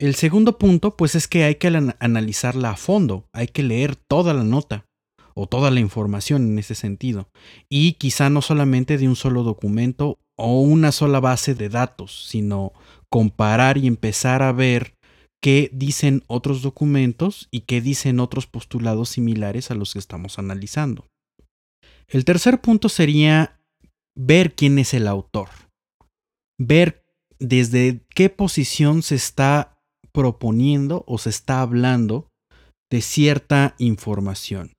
El 0.01 0.15
segundo 0.15 0.57
punto, 0.57 0.97
pues 0.97 1.15
es 1.15 1.29
que 1.29 1.45
hay 1.45 1.57
que 1.57 1.69
analizarla 1.99 2.71
a 2.71 2.77
fondo, 2.77 3.29
hay 3.35 3.49
que 3.49 3.63
leer 3.63 3.97
toda 3.97 4.33
la 4.33 4.45
nota 4.45 4.87
o 5.35 5.47
toda 5.47 5.71
la 5.71 5.81
información 5.81 6.43
en 6.51 6.59
ese 6.59 6.75
sentido, 6.75 7.29
y 7.69 7.93
quizá 7.93 8.31
no 8.31 8.41
solamente 8.41 8.97
de 8.97 9.07
un 9.09 9.15
solo 9.15 9.43
documento 9.43 10.19
o 10.39 10.63
una 10.63 10.91
sola 10.91 11.21
base 11.21 11.55
de 11.55 11.69
datos, 11.69 12.29
sino 12.29 12.73
comparar 13.11 13.77
y 13.77 13.87
empezar 13.87 14.43
a 14.43 14.53
ver 14.53 14.95
qué 15.43 15.69
dicen 15.71 16.25
otros 16.29 16.63
documentos 16.63 17.49
y 17.51 17.61
qué 17.61 17.83
dicen 17.83 18.21
otros 18.21 18.47
postulados 18.47 19.11
similares 19.11 19.71
a 19.71 19.75
los 19.75 19.93
que 19.93 19.99
estamos 19.99 20.39
analizando. 20.39 21.09
El 22.09 22.25
tercer 22.25 22.63
punto 22.63 22.89
sería 22.89 23.61
ver 24.17 24.55
quién 24.55 24.79
es 24.79 24.95
el 24.95 25.07
autor, 25.07 25.51
ver 26.59 27.05
desde 27.39 28.01
qué 28.15 28.31
posición 28.31 29.03
se 29.03 29.15
está 29.15 29.70
proponiendo 30.13 31.05
o 31.07 31.19
se 31.19 31.31
está 31.31 31.61
hablando 31.61 32.29
de 32.91 33.01
cierta 33.01 33.75
información, 33.79 34.73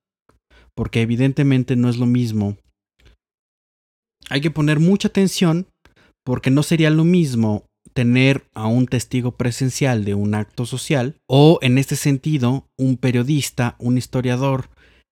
porque 0.75 1.01
evidentemente 1.01 1.75
no 1.75 1.89
es 1.89 1.97
lo 1.97 2.05
mismo. 2.05 2.57
Hay 4.29 4.41
que 4.41 4.51
poner 4.51 4.79
mucha 4.79 5.07
atención 5.07 5.67
porque 6.25 6.51
no 6.51 6.63
sería 6.63 6.89
lo 6.89 7.03
mismo 7.03 7.65
tener 7.93 8.45
a 8.53 8.67
un 8.67 8.85
testigo 8.85 9.31
presencial 9.31 10.05
de 10.05 10.13
un 10.13 10.35
acto 10.35 10.65
social 10.65 11.15
o 11.27 11.59
en 11.61 11.77
este 11.77 11.95
sentido 11.95 12.65
un 12.77 12.97
periodista, 12.97 13.75
un 13.79 13.97
historiador 13.97 14.69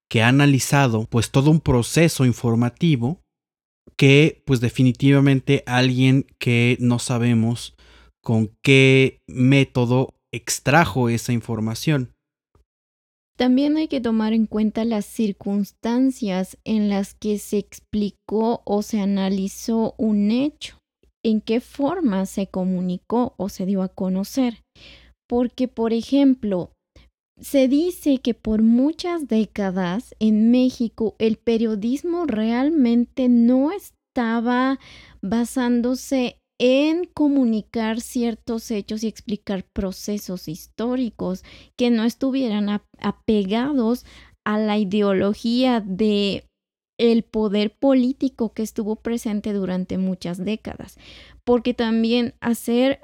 que 0.09 0.21
ha 0.21 0.27
analizado 0.27 1.05
pues 1.09 1.31
todo 1.31 1.51
un 1.51 1.59
proceso 1.59 2.25
informativo 2.25 3.19
que 3.97 4.41
pues 4.45 4.61
definitivamente 4.61 5.63
alguien 5.65 6.25
que 6.39 6.77
no 6.79 6.99
sabemos 6.99 7.75
con 8.23 8.55
qué 8.61 9.19
método 9.27 10.13
extrajo 10.31 11.09
esa 11.09 11.33
información. 11.33 12.13
También 13.37 13.77
hay 13.77 13.87
que 13.87 14.01
tomar 14.01 14.33
en 14.33 14.47
cuenta 14.47 14.83
las 14.83 15.05
circunstancias 15.05 16.57
en 16.65 16.89
las 16.89 17.13
que 17.13 17.37
se 17.39 17.57
explicó 17.57 18.61
o 18.65 18.81
se 18.81 18.99
analizó 18.99 19.95
un 19.97 20.31
hecho 20.31 20.77
en 21.23 21.39
qué 21.39 21.61
forma 21.61 22.25
se 22.25 22.47
comunicó 22.47 23.35
o 23.37 23.47
se 23.47 23.65
dio 23.65 23.81
a 23.81 23.87
conocer. 23.87 24.63
Porque, 25.27 25.67
por 25.67 25.93
ejemplo, 25.93 26.73
se 27.39 27.67
dice 27.67 28.17
que 28.17 28.33
por 28.33 28.61
muchas 28.61 29.27
décadas 29.27 30.15
en 30.19 30.51
México 30.51 31.15
el 31.19 31.37
periodismo 31.37 32.25
realmente 32.25 33.29
no 33.29 33.71
estaba 33.71 34.79
basándose 35.21 36.39
en 36.59 37.05
comunicar 37.05 38.01
ciertos 38.01 38.69
hechos 38.69 39.03
y 39.03 39.07
explicar 39.07 39.63
procesos 39.63 40.47
históricos 40.47 41.43
que 41.77 41.89
no 41.89 42.03
estuvieran 42.03 42.81
apegados 42.99 44.05
a 44.45 44.59
la 44.59 44.77
ideología 44.77 45.79
de 45.79 46.43
el 46.99 47.23
poder 47.23 47.71
político 47.71 48.53
que 48.53 48.61
estuvo 48.61 48.97
presente 48.97 49.53
durante 49.53 49.97
muchas 49.97 50.43
décadas, 50.43 50.97
porque 51.45 51.73
también 51.73 52.33
hacer 52.41 52.99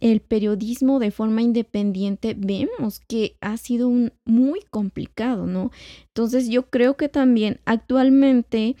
el 0.00 0.20
periodismo 0.20 0.98
de 0.98 1.12
forma 1.12 1.40
independiente 1.40 2.34
vemos 2.36 2.98
que 2.98 3.36
ha 3.40 3.56
sido 3.56 3.88
un, 3.88 4.12
muy 4.24 4.60
complicado, 4.70 5.46
¿no? 5.46 5.70
Entonces 6.08 6.48
yo 6.48 6.68
creo 6.68 6.96
que 6.96 7.08
también 7.08 7.60
actualmente 7.64 8.74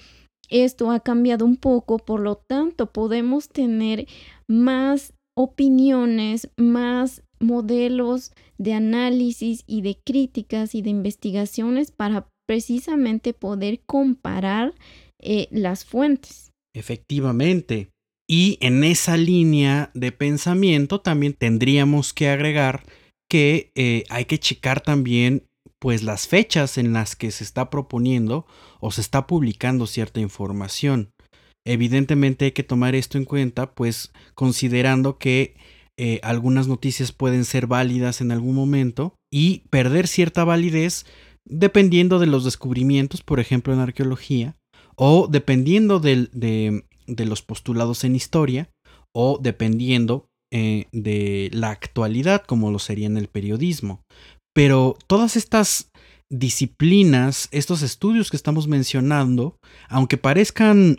esto 0.48 0.90
ha 0.90 1.00
cambiado 1.00 1.44
un 1.44 1.56
poco, 1.56 1.98
por 1.98 2.20
lo 2.20 2.36
tanto 2.36 2.92
podemos 2.92 3.48
tener 3.48 4.06
más 4.48 5.12
opiniones, 5.36 6.50
más 6.56 7.22
modelos 7.40 8.32
de 8.58 8.74
análisis 8.74 9.62
y 9.66 9.82
de 9.82 9.98
críticas 10.04 10.74
y 10.74 10.82
de 10.82 10.90
investigaciones 10.90 11.92
para 11.92 12.28
precisamente 12.46 13.34
poder 13.34 13.80
comparar 13.86 14.74
eh, 15.20 15.48
las 15.50 15.84
fuentes. 15.84 16.50
Efectivamente. 16.74 17.90
Y 18.28 18.58
en 18.60 18.84
esa 18.84 19.16
línea 19.16 19.90
de 19.94 20.12
pensamiento 20.12 21.00
también 21.00 21.32
tendríamos 21.32 22.12
que 22.12 22.28
agregar 22.28 22.84
que 23.30 23.70
eh, 23.74 24.04
hay 24.10 24.24
que 24.24 24.38
checar 24.38 24.80
también 24.80 25.44
pues 25.80 26.02
las 26.02 26.26
fechas 26.26 26.78
en 26.78 26.92
las 26.92 27.16
que 27.16 27.30
se 27.30 27.44
está 27.44 27.70
proponiendo 27.70 28.46
o 28.80 28.90
se 28.90 29.00
está 29.00 29.26
publicando 29.26 29.86
cierta 29.86 30.20
información. 30.20 31.10
Evidentemente 31.66 32.46
hay 32.46 32.52
que 32.52 32.62
tomar 32.62 32.94
esto 32.94 33.18
en 33.18 33.24
cuenta, 33.24 33.74
pues 33.74 34.12
considerando 34.34 35.18
que 35.18 35.54
eh, 35.98 36.20
algunas 36.22 36.68
noticias 36.68 37.12
pueden 37.12 37.44
ser 37.44 37.66
válidas 37.66 38.20
en 38.20 38.30
algún 38.30 38.54
momento 38.54 39.14
y 39.32 39.64
perder 39.68 40.06
cierta 40.06 40.44
validez 40.44 41.04
dependiendo 41.44 42.18
de 42.18 42.26
los 42.26 42.44
descubrimientos, 42.44 43.22
por 43.22 43.40
ejemplo 43.40 43.72
en 43.72 43.80
arqueología, 43.80 44.56
o 44.96 45.28
dependiendo 45.28 45.98
de, 45.98 46.84
los 47.06 47.42
postulados 47.42 48.04
en 48.04 48.14
historia, 48.14 48.70
o 49.14 49.38
dependiendo 49.42 50.28
eh, 50.52 50.86
de 50.92 51.50
la 51.52 51.70
actualidad, 51.70 52.44
como 52.44 52.70
lo 52.70 52.78
sería 52.78 53.06
en 53.06 53.16
el 53.16 53.28
periodismo. 53.28 54.02
Pero 54.58 54.98
todas 55.06 55.36
estas 55.36 55.92
disciplinas, 56.28 57.46
estos 57.52 57.82
estudios 57.82 58.28
que 58.28 58.36
estamos 58.36 58.66
mencionando, 58.66 59.56
aunque 59.88 60.16
parezcan 60.16 60.96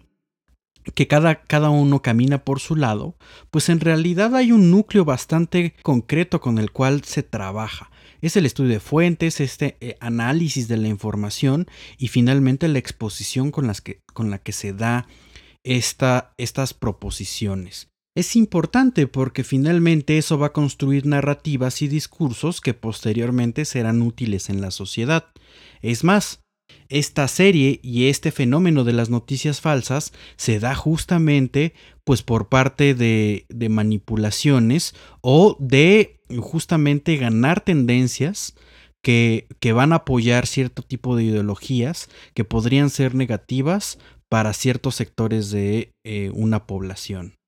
que 0.96 1.10
cada, 1.10 1.44
cada, 1.44 1.70
uno 1.70 2.02
camina 2.02 2.46
por 2.46 2.62
su 2.62 2.78
lado, 2.78 3.18
pues 3.52 3.68
en 3.68 3.82
realidad 3.82 4.34
hay 4.34 4.54
un 4.54 4.72
núcleo 4.72 5.04
bastante 5.04 5.76
concreto 5.84 6.40
con 6.40 6.58
el 6.58 6.72
cual 6.72 7.04
se 7.04 7.22
trabaja 7.22 7.92
es 8.22 8.38
el 8.38 8.46
estudio 8.46 8.72
de 8.72 8.80
fuentes, 8.80 9.42
este 9.42 9.76
eh, 9.82 9.98
análisis 10.00 10.70
de 10.70 10.78
la 10.78 10.88
información 10.88 11.68
y 11.98 12.08
finalmente 12.08 12.70
la 12.70 12.80
exposición 12.80 13.52
con, 13.52 13.68
las 13.68 13.82
que, 13.82 14.02
con 14.14 14.30
la 14.30 14.38
que 14.38 14.54
se 14.54 14.72
da 14.72 15.06
esta, 15.66 16.34
estas 16.38 16.74
proposiciones. 16.74 17.89
Es 18.16 18.36
importante 18.36 19.08
porque 19.08 19.44
finalmente 19.44 20.18
eso 20.18 20.38
va 20.38 20.48
a 20.48 20.54
construir 20.54 21.06
narrativas 21.06 21.82
y 21.82 21.88
discursos 21.88 22.60
que 22.60 22.74
posteriormente 22.74 23.66
serán 23.66 24.02
útiles 24.02 24.50
en 24.50 24.62
la 24.62 24.72
sociedad. 24.72 25.32
Es 25.82 26.04
más, 26.04 26.42
esta 26.90 27.28
serie 27.28 27.80
y 27.84 28.08
este 28.08 28.32
fenómeno 28.32 28.84
de 28.84 28.94
las 28.94 29.10
noticias 29.10 29.62
falsas 29.62 30.12
se 30.38 30.60
da 30.60 30.76
justamente 30.76 31.74
pues 32.04 32.24
por 32.24 32.50
parte 32.50 32.96
de, 32.96 33.46
de 33.50 33.70
manipulaciones 33.70 34.96
o 35.22 35.56
de 35.60 36.20
justamente 36.40 37.18
ganar 37.18 37.62
tendencias 37.62 38.56
que, 39.02 39.48
que, 39.60 39.72
van 39.72 39.94
a 39.94 39.98
apoyar 39.98 40.46
cierto 40.46 40.82
tipo 40.82 41.16
de 41.16 41.24
ideologías 41.24 42.10
que 42.34 42.44
podrían 42.44 42.90
ser 42.90 43.16
negativas 43.16 43.98
para 44.28 44.54
ciertos 44.54 44.96
sectores 44.96 45.52
de 45.52 45.94
eh, 46.04 46.32
una 46.34 46.66
población. 46.68 47.39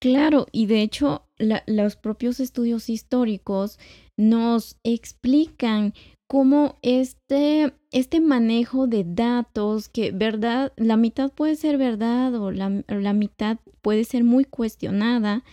Claro, 0.00 0.46
y 0.52 0.66
de 0.66 0.82
hecho 0.82 1.26
los 1.38 1.96
propios 1.96 2.40
estudios 2.40 2.90
históricos 2.90 3.78
nos 4.16 4.78
explican 4.84 5.94
cómo 6.28 6.76
este, 6.82 7.72
este 7.92 8.20
manejo 8.20 8.86
de 8.86 9.04
datos, 9.06 9.88
que 9.88 10.12
verdad, 10.12 10.72
la 10.76 10.96
mitad 10.96 11.32
puede 11.32 11.56
ser 11.56 11.78
verdad 11.78 12.34
o 12.34 12.50
la, 12.50 12.84
la 12.88 13.12
mitad 13.14 13.58
puede 13.80 14.04
ser 14.04 14.24
muy 14.24 14.44
cuestionada, 14.44 15.44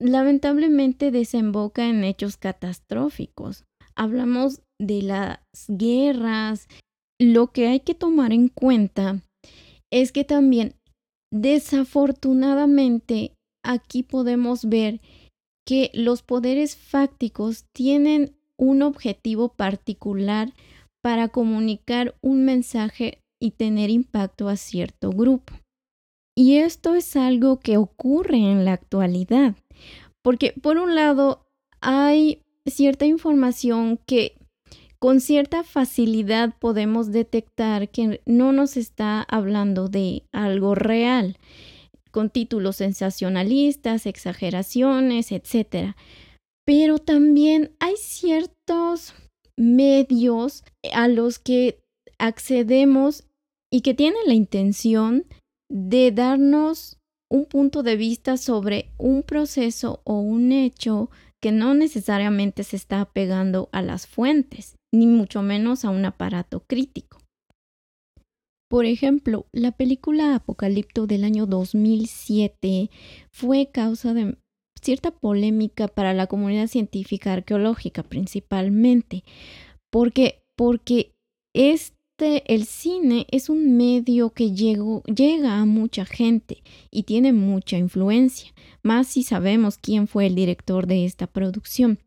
lamentablemente 0.00 1.10
desemboca 1.10 1.88
en 1.88 2.04
hechos 2.04 2.36
catastróficos. 2.36 3.64
Hablamos 3.94 4.62
de 4.80 5.02
las 5.02 5.38
guerras. 5.68 6.66
Lo 7.20 7.52
que 7.52 7.68
hay 7.68 7.80
que 7.80 7.94
tomar 7.94 8.32
en 8.32 8.48
cuenta 8.48 9.22
es 9.92 10.10
que 10.10 10.24
también, 10.24 10.74
desafortunadamente, 11.30 13.34
aquí 13.62 14.02
podemos 14.02 14.64
ver 14.64 15.00
que 15.66 15.90
los 15.94 16.22
poderes 16.22 16.76
fácticos 16.76 17.64
tienen 17.72 18.36
un 18.56 18.82
objetivo 18.82 19.50
particular 19.50 20.52
para 21.02 21.28
comunicar 21.28 22.14
un 22.20 22.44
mensaje 22.44 23.20
y 23.40 23.52
tener 23.52 23.90
impacto 23.90 24.48
a 24.48 24.56
cierto 24.56 25.10
grupo. 25.10 25.54
Y 26.36 26.56
esto 26.58 26.94
es 26.94 27.16
algo 27.16 27.58
que 27.60 27.76
ocurre 27.76 28.36
en 28.36 28.64
la 28.64 28.72
actualidad, 28.72 29.54
porque 30.22 30.54
por 30.62 30.78
un 30.78 30.94
lado 30.94 31.44
hay 31.80 32.40
cierta 32.66 33.04
información 33.04 33.98
que 34.06 34.36
con 34.98 35.20
cierta 35.20 35.64
facilidad 35.64 36.54
podemos 36.60 37.10
detectar 37.10 37.88
que 37.88 38.22
no 38.24 38.52
nos 38.52 38.76
está 38.76 39.22
hablando 39.22 39.88
de 39.88 40.22
algo 40.30 40.76
real, 40.76 41.36
con 42.12 42.30
títulos 42.30 42.76
sensacionalistas, 42.76 44.06
exageraciones, 44.06 45.32
etc. 45.32 45.96
Pero 46.64 46.98
también 46.98 47.72
hay 47.80 47.94
ciertos 47.96 49.14
medios 49.56 50.62
a 50.92 51.08
los 51.08 51.40
que 51.40 51.80
accedemos 52.18 53.24
y 53.72 53.80
que 53.80 53.94
tienen 53.94 54.20
la 54.26 54.34
intención 54.34 55.24
de 55.68 56.12
darnos 56.12 56.98
un 57.30 57.46
punto 57.46 57.82
de 57.82 57.96
vista 57.96 58.36
sobre 58.36 58.90
un 58.98 59.22
proceso 59.22 60.02
o 60.04 60.20
un 60.20 60.52
hecho 60.52 61.10
que 61.40 61.50
no 61.50 61.74
necesariamente 61.74 62.62
se 62.62 62.76
está 62.76 63.00
apegando 63.00 63.70
a 63.72 63.80
las 63.80 64.06
fuentes, 64.06 64.76
ni 64.92 65.06
mucho 65.06 65.42
menos 65.42 65.84
a 65.84 65.90
un 65.90 66.04
aparato 66.04 66.60
crítico. 66.60 67.21
Por 68.72 68.86
ejemplo, 68.86 69.44
la 69.52 69.72
película 69.72 70.34
Apocalipto 70.34 71.06
del 71.06 71.24
año 71.24 71.44
2007 71.44 72.88
fue 73.30 73.68
causa 73.70 74.14
de 74.14 74.38
cierta 74.80 75.10
polémica 75.10 75.88
para 75.88 76.14
la 76.14 76.26
comunidad 76.26 76.68
científica 76.68 77.34
arqueológica 77.34 78.02
principalmente, 78.02 79.24
porque, 79.90 80.42
porque 80.56 81.12
este, 81.52 82.50
el 82.50 82.64
cine 82.64 83.26
es 83.30 83.50
un 83.50 83.76
medio 83.76 84.30
que 84.30 84.52
llega 84.52 85.58
a 85.58 85.66
mucha 85.66 86.06
gente 86.06 86.62
y 86.90 87.02
tiene 87.02 87.34
mucha 87.34 87.76
influencia, 87.76 88.54
más 88.82 89.06
si 89.06 89.22
sabemos 89.22 89.76
quién 89.76 90.08
fue 90.08 90.28
el 90.28 90.34
director 90.34 90.86
de 90.86 91.04
esta 91.04 91.26
producción. 91.26 91.98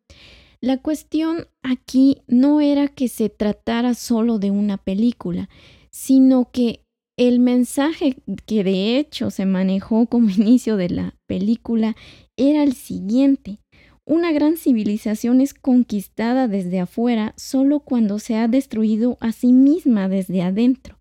La 0.62 0.80
cuestión 0.80 1.46
aquí 1.62 2.24
no 2.26 2.60
era 2.60 2.88
que 2.88 3.08
se 3.08 3.30
tratara 3.30 3.94
solo 3.94 4.40
de 4.40 4.50
una 4.50 4.78
película, 4.78 5.48
sino 5.96 6.52
que 6.52 6.82
el 7.18 7.40
mensaje 7.40 8.18
que 8.46 8.66
de 8.66 8.98
hecho 8.98 9.32
se 9.32 9.46
manejó 9.46 10.08
como 10.08 10.30
inicio 10.38 10.76
de 10.76 10.90
la 10.90 11.16
película 11.26 11.96
era 12.36 12.64
el 12.64 12.74
siguiente. 12.74 13.60
Una 14.06 14.34
gran 14.34 14.58
civilización 14.58 15.40
es 15.40 15.54
conquistada 15.54 16.50
desde 16.50 16.82
afuera 16.82 17.34
solo 17.38 17.80
cuando 17.80 18.20
se 18.20 18.36
ha 18.36 18.50
destruido 18.50 19.18
a 19.22 19.32
sí 19.32 19.54
misma 19.54 20.10
desde 20.10 20.42
adentro. 20.42 20.98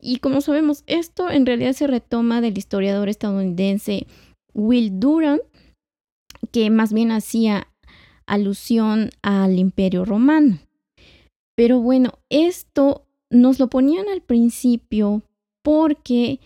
Y 0.00 0.16
como 0.18 0.40
sabemos, 0.40 0.82
esto 0.88 1.30
en 1.30 1.46
realidad 1.46 1.72
se 1.72 1.86
retoma 1.86 2.40
del 2.40 2.58
historiador 2.58 3.08
estadounidense 3.08 4.08
Will 4.54 4.98
Durant, 4.98 5.42
que 6.50 6.68
más 6.68 6.92
bien 6.92 7.12
hacía 7.12 7.68
alusión 8.26 9.10
al 9.22 9.60
imperio 9.60 10.04
romano. 10.04 10.58
Pero 11.54 11.80
bueno, 11.80 12.14
esto 12.28 13.06
nos 13.32 13.58
lo 13.58 13.68
ponían 13.68 14.08
al 14.08 14.20
principio 14.20 15.22
porque 15.64 16.38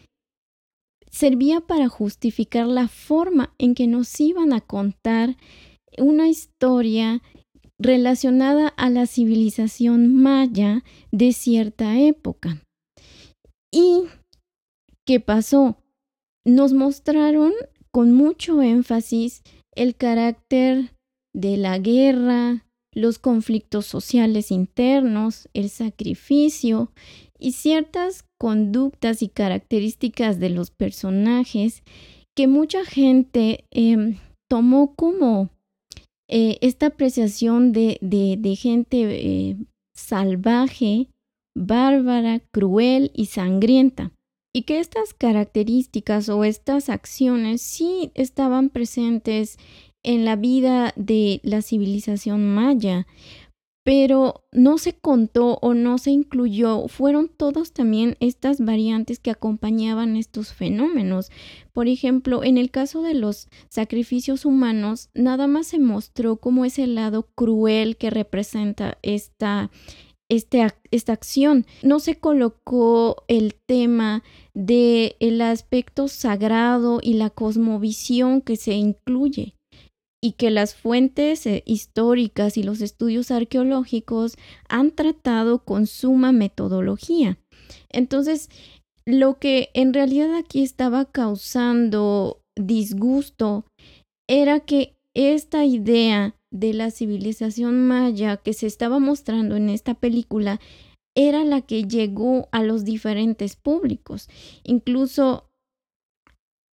servía 1.11 1.61
para 1.61 1.89
justificar 1.89 2.67
la 2.67 2.89
forma 2.89 3.55
en 3.59 3.75
que 3.75 3.87
nos 3.87 4.19
iban 4.21 4.53
a 4.53 4.61
contar 4.61 5.37
una 5.99 6.29
historia 6.29 7.23
relacionada 7.79 8.69
a 8.69 8.89
la 8.89 9.07
civilización 9.07 10.15
maya 10.15 10.85
de 11.11 11.33
cierta 11.33 11.99
época. 11.99 12.63
¿Y 13.71 14.05
qué 15.05 15.21
pasó? 15.21 15.77
Nos 16.45 16.73
mostraron 16.73 17.53
con 17.91 18.13
mucho 18.13 18.63
énfasis 18.63 19.43
el 19.75 19.97
carácter 19.97 20.95
de 21.35 21.57
la 21.57 21.79
guerra, 21.79 22.66
los 22.97 23.19
conflictos 23.19 23.85
sociales 23.85 24.51
internos, 24.51 25.51
el 25.53 25.69
sacrificio 25.69 26.91
y 27.39 27.53
ciertas 27.53 28.25
conductas 28.41 29.23
y 29.23 29.29
características 29.29 30.41
de 30.41 30.49
los 30.49 30.71
personajes 30.71 31.83
que 32.35 32.49
mucha 32.49 32.87
gente 32.87 33.65
em, 33.71 34.17
tomó 34.49 34.95
como 34.95 35.51
eh, 36.29 36.57
esta 36.63 36.87
apreciación 36.87 37.73
de, 37.73 37.99
gente 38.59 39.03
eh, 39.03 39.57
salvaje, 39.95 41.09
bárbara, 41.55 42.41
cruel 42.51 43.11
y 43.15 43.27
sangrienta. 43.27 44.11
Y 44.55 44.63
que 44.63 44.81
estas 44.81 45.13
características 45.13 46.31
o 46.31 46.43
estas 46.45 46.89
acciones 46.89 47.61
sí 47.61 48.11
estaban 48.15 48.71
presentes 48.71 49.59
en 50.07 50.25
la 50.25 50.37
vida 50.37 50.95
de 50.97 51.41
la 51.43 51.61
civilización 51.61 52.47
maya, 52.55 53.07
pero 53.85 54.45
no 54.51 54.79
se 54.79 54.95
contó 54.95 55.59
o 55.63 55.75
no 55.75 55.99
se 55.99 56.11
incluyó, 56.11 56.89
fueron 56.89 57.29
todos 57.29 57.73
también 57.73 58.17
estas 58.21 58.61
variantes 58.61 59.19
que 59.19 59.31
acompañaban 59.31 60.17
estos 60.17 60.53
fenómenos. 60.53 61.31
Por 61.73 61.87
ejemplo, 61.87 62.43
en 62.43 62.57
el 62.57 62.71
caso 62.71 63.03
de 63.03 63.15
los 63.15 63.49
sacrificios 63.69 64.45
humanos, 64.45 65.11
nada 65.15 65.47
más 65.47 65.69
se 65.69 65.79
mostró 65.79 66.37
como 66.37 66.65
ese 66.65 66.87
lado 66.87 67.29
cruel 67.35 67.97
que 67.97 68.11
representa 68.11 68.99
esta, 69.03 69.71
este 70.29 70.67
esta 70.91 71.13
acción. 71.13 71.67
No 71.83 72.01
se 72.01 72.17
colocó 72.17 73.25
el 73.29 73.55
tema 73.55 74.25
del 74.55 75.15
el 75.21 75.41
aspecto 75.41 76.09
sagrado 76.09 76.99
y 77.03 77.15
la 77.15 77.31
cosmovisión 77.31 78.41
que 78.41 78.57
se 78.57 78.75
incluye 78.75 79.56
y 80.27 80.33
que 80.33 80.51
las 80.51 80.75
fuentes 80.75 81.47
eh, 81.47 81.63
históricas 81.67 82.57
y 82.57 82.65
los 82.65 82.81
estudios 82.81 83.31
arqueológicos 83.31 84.37
han 84.69 84.91
tratado 84.91 85.61
con 85.61 85.87
suma 85.87 86.33
metodología. 86.33 87.39
Entonces, 87.91 88.51
lo 89.05 89.39
que 89.39 89.71
en 89.73 89.95
realidad 89.95 90.35
aquí 90.35 90.65
estaba 90.65 91.05
causando 91.05 92.41
disgusto 92.57 93.67
era 94.29 94.59
que 94.59 94.97
esta 95.15 95.65
idea 95.65 96.35
de 96.51 96.75
la 96.75 96.91
civilización 96.91 97.87
maya 97.87 98.37
que 98.37 98.53
se 98.53 98.67
estaba 98.67 98.99
mostrando 98.99 99.55
en 99.55 99.69
esta 99.69 99.95
película 99.95 100.59
era 101.15 101.45
la 101.45 101.61
que 101.61 101.85
llegó 101.85 102.49
a 102.51 102.65
los 102.65 102.85
diferentes 102.85 103.55
públicos. 103.55 104.29
Incluso 104.65 105.49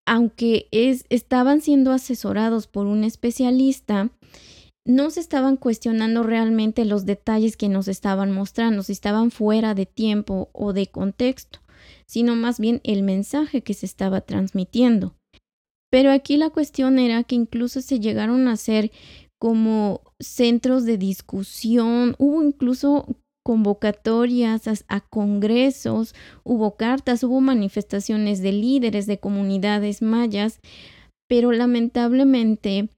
aunque 0.06 0.68
es, 0.72 1.06
estaban 1.10 1.62
siendo 1.62 1.92
asesorados 1.92 2.68
por 2.68 2.86
un 2.88 3.04
especialista, 3.04 4.10
no 4.86 5.10
se 5.10 5.22
estaban 5.22 5.56
cuestionando 5.56 6.24
realmente 6.24 6.84
los 6.86 7.06
detalles 7.06 7.56
que 7.56 7.70
nos 7.70 7.88
estaban 7.88 8.32
mostrando, 8.32 8.84
si 8.84 8.92
estaban 8.92 9.32
fuera 9.32 9.74
de 9.76 9.86
tiempo 9.86 10.50
o 10.52 10.74
de 10.74 10.88
contexto, 10.88 11.60
sino 12.06 12.36
más 12.36 12.60
bien 12.60 12.82
el 12.84 13.04
mensaje 13.04 13.62
que 13.62 13.74
se 13.74 13.86
estaba 13.86 14.22
transmitiendo. 14.22 15.16
Pero 15.90 16.12
aquí 16.12 16.38
la 16.38 16.50
cuestión 16.50 17.00
era 17.00 17.24
que 17.24 17.36
incluso 17.36 17.82
se 17.82 18.00
llegaron 18.00 18.48
a 18.48 18.58
ser 18.58 18.92
como 19.40 20.02
centros 20.20 20.86
de 20.86 20.98
discusión, 20.98 22.16
hubo 22.18 22.44
incluso 22.44 23.06
convocatorias 23.44 24.86
a, 24.88 25.02
congresos, 25.02 26.16
hubo 26.44 26.76
cartas, 26.76 27.24
hubo 27.24 27.42
manifestaciones 27.42 28.42
de 28.42 28.54
líderes 28.54 29.06
de 29.06 29.20
comunidades 29.20 30.02
mayas, 30.02 30.60
pero 31.28 31.52
lamentablemente 31.52 32.90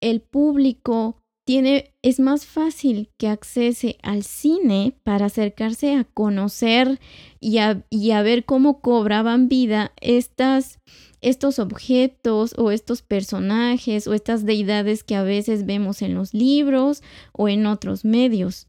el 0.00 0.20
público 0.20 1.16
tiene, 1.46 1.94
es 2.02 2.18
más 2.18 2.44
fácil 2.44 3.08
que 3.16 3.28
accese 3.28 3.98
al 4.02 4.24
cine 4.24 4.94
para 5.04 5.26
acercarse 5.26 5.94
a 5.94 6.04
conocer 6.04 6.98
y 7.40 7.58
a, 7.58 7.84
y 7.88 8.10
a 8.10 8.22
ver 8.22 8.44
cómo 8.44 8.80
cobraban 8.80 9.48
vida 9.48 9.92
estas, 10.00 10.80
estos 11.20 11.60
objetos 11.60 12.54
o 12.58 12.72
estos 12.72 13.02
personajes 13.02 14.08
o 14.08 14.14
estas 14.14 14.44
deidades 14.44 15.04
que 15.04 15.14
a 15.14 15.22
veces 15.22 15.66
vemos 15.66 16.02
en 16.02 16.14
los 16.14 16.34
libros 16.34 17.02
o 17.32 17.48
en 17.48 17.66
otros 17.66 18.04
medios. 18.04 18.66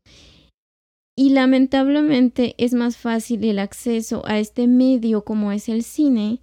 Y 1.20 1.32
lamentablemente 1.32 2.54
es 2.60 2.76
más 2.76 2.96
fácil 2.96 3.44
el 3.44 3.58
acceso 3.58 4.22
a 4.28 4.38
este 4.38 4.68
medio 4.68 5.26
como 5.26 5.52
es 5.52 5.68
el 5.68 5.84
cine 5.84 6.42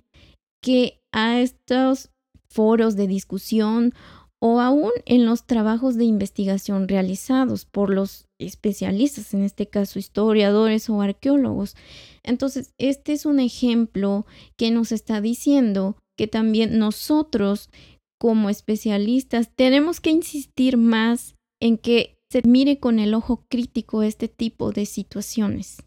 que 0.60 1.00
a 1.12 1.38
estos 1.38 2.10
foros 2.48 2.96
de 2.96 3.06
discusión 3.06 3.94
o 4.40 4.60
aún 4.60 4.90
en 5.06 5.26
los 5.26 5.46
trabajos 5.46 5.94
de 5.96 6.04
investigación 6.04 6.88
realizados 6.88 7.66
por 7.66 7.88
los 7.88 8.26
especialistas, 8.40 9.32
en 9.32 9.44
este 9.44 9.68
caso 9.68 10.00
historiadores 10.00 10.90
o 10.90 11.00
arqueólogos. 11.00 11.76
Entonces, 12.24 12.74
este 12.76 13.12
es 13.12 13.26
un 13.26 13.38
ejemplo 13.38 14.26
que 14.56 14.72
nos 14.72 14.90
está 14.90 15.20
diciendo 15.20 15.96
que 16.18 16.26
también 16.26 16.78
nosotros 16.78 17.70
como 18.18 18.50
especialistas 18.50 19.50
tenemos 19.54 20.00
que 20.00 20.10
insistir 20.10 20.78
más 20.78 21.36
en 21.60 21.78
que 21.78 22.13
se 22.42 22.80
con 22.80 22.98
el 22.98 23.14
ojo 23.14 23.44
crítico 23.48 24.02
este 24.02 24.26
tipo 24.26 24.72
de 24.72 24.86
situaciones. 24.86 25.84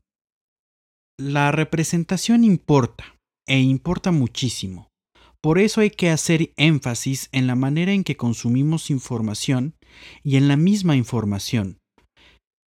La 1.20 1.52
representación 1.52 2.46
importa, 2.46 3.18
e 3.46 3.60
importa 3.60 4.12
muchísimo. 4.12 4.88
Por 5.42 5.60
eso 5.60 5.82
hay 5.82 5.90
que 5.90 6.10
hacer 6.10 6.54
énfasis 6.56 7.28
en 7.34 7.48
la 7.48 7.56
manera 7.56 7.92
en 7.92 8.06
que 8.06 8.16
consumimos 8.16 8.90
información 8.90 9.76
y 10.24 10.38
en 10.38 10.48
la 10.48 10.56
misma 10.56 10.96
información. 10.96 11.80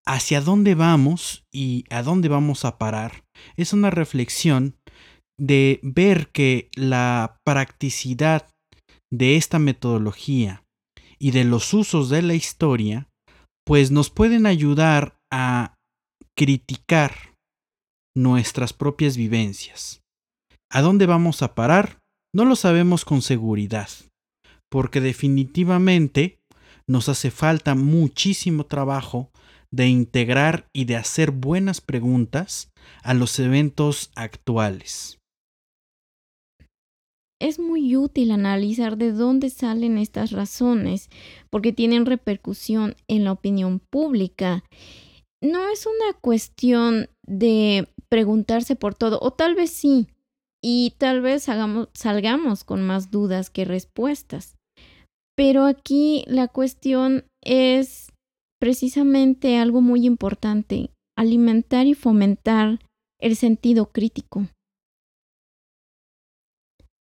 Hacia 0.07 0.43
dónde 0.43 0.75
vamos 0.75 1.45
y 1.51 1.85
a 1.89 2.03
dónde 2.03 2.29
vamos 2.29 2.67
a 2.67 2.77
parar 2.77 3.25
es 3.57 3.73
una 3.73 3.91
reflexión 3.91 4.77
de 5.39 5.81
ver 5.83 6.29
que 6.33 6.69
la 6.75 7.39
practicidad 7.45 8.47
de 9.11 9.37
esta 9.37 9.59
metodología 9.59 10.65
y 11.19 11.31
de 11.31 11.45
los 11.45 11.73
usos 11.73 12.11
de 12.11 12.21
la 12.21 12.35
historia 12.35 13.10
pues 13.71 13.93
nos 13.93 14.11
pueden 14.11 14.47
ayudar 14.47 15.17
a 15.31 15.77
criticar 16.37 17.37
nuestras 18.17 18.73
propias 18.73 19.17
vivencias. 19.17 20.03
¿A 20.73 20.81
dónde 20.81 21.07
vamos 21.07 21.41
a 21.43 21.55
parar? 21.55 22.01
No 22.35 22.45
lo 22.45 22.57
sabemos 22.57 23.05
con 23.05 23.23
seguridad, 23.23 23.89
porque 24.69 25.01
definitivamente 25.01 26.41
nos 26.89 27.09
hace 27.09 27.31
falta 27.31 27.77
muchísimo 27.77 28.67
trabajo 28.67 29.31
de 29.71 29.87
integrar 29.87 30.67
y 30.75 30.87
de 30.87 30.97
hacer 30.97 31.31
buenas 31.31 31.81
preguntas 31.81 32.73
a 33.05 33.15
los 33.15 33.39
eventos 33.39 34.11
actuales. 34.17 35.20
Es 37.41 37.59
muy 37.59 37.97
útil 37.97 38.31
analizar 38.33 38.99
de 38.99 39.13
dónde 39.13 39.49
salen 39.49 39.97
estas 39.97 40.31
razones, 40.31 41.09
porque 41.49 41.73
tienen 41.73 42.05
repercusión 42.05 42.95
en 43.09 43.25
la 43.25 43.33
opinión 43.33 43.81
pública. 43.81 44.63
No 45.43 45.69
es 45.71 45.87
una 45.87 46.13
cuestión 46.21 47.09
de 47.27 47.89
preguntarse 48.11 48.77
por 48.77 48.95
todo, 48.95 49.19
o 49.23 49.33
tal 49.33 49.55
vez 49.55 49.71
sí, 49.71 50.09
y 50.63 50.93
tal 50.99 51.23
vez 51.23 51.45
salgamos 51.95 52.65
con 52.65 52.83
más 52.83 53.11
dudas 53.11 53.49
que 53.49 53.65
respuestas. 53.65 54.57
Pero 55.35 55.65
aquí 55.65 56.25
la 56.27 56.49
cuestión 56.49 57.25
es 57.43 58.13
precisamente 58.61 59.57
algo 59.57 59.81
muy 59.81 60.05
importante, 60.05 60.91
alimentar 61.17 61.87
y 61.87 61.95
fomentar 61.95 62.81
el 63.19 63.37
sentido 63.37 63.87
crítico. 63.87 64.47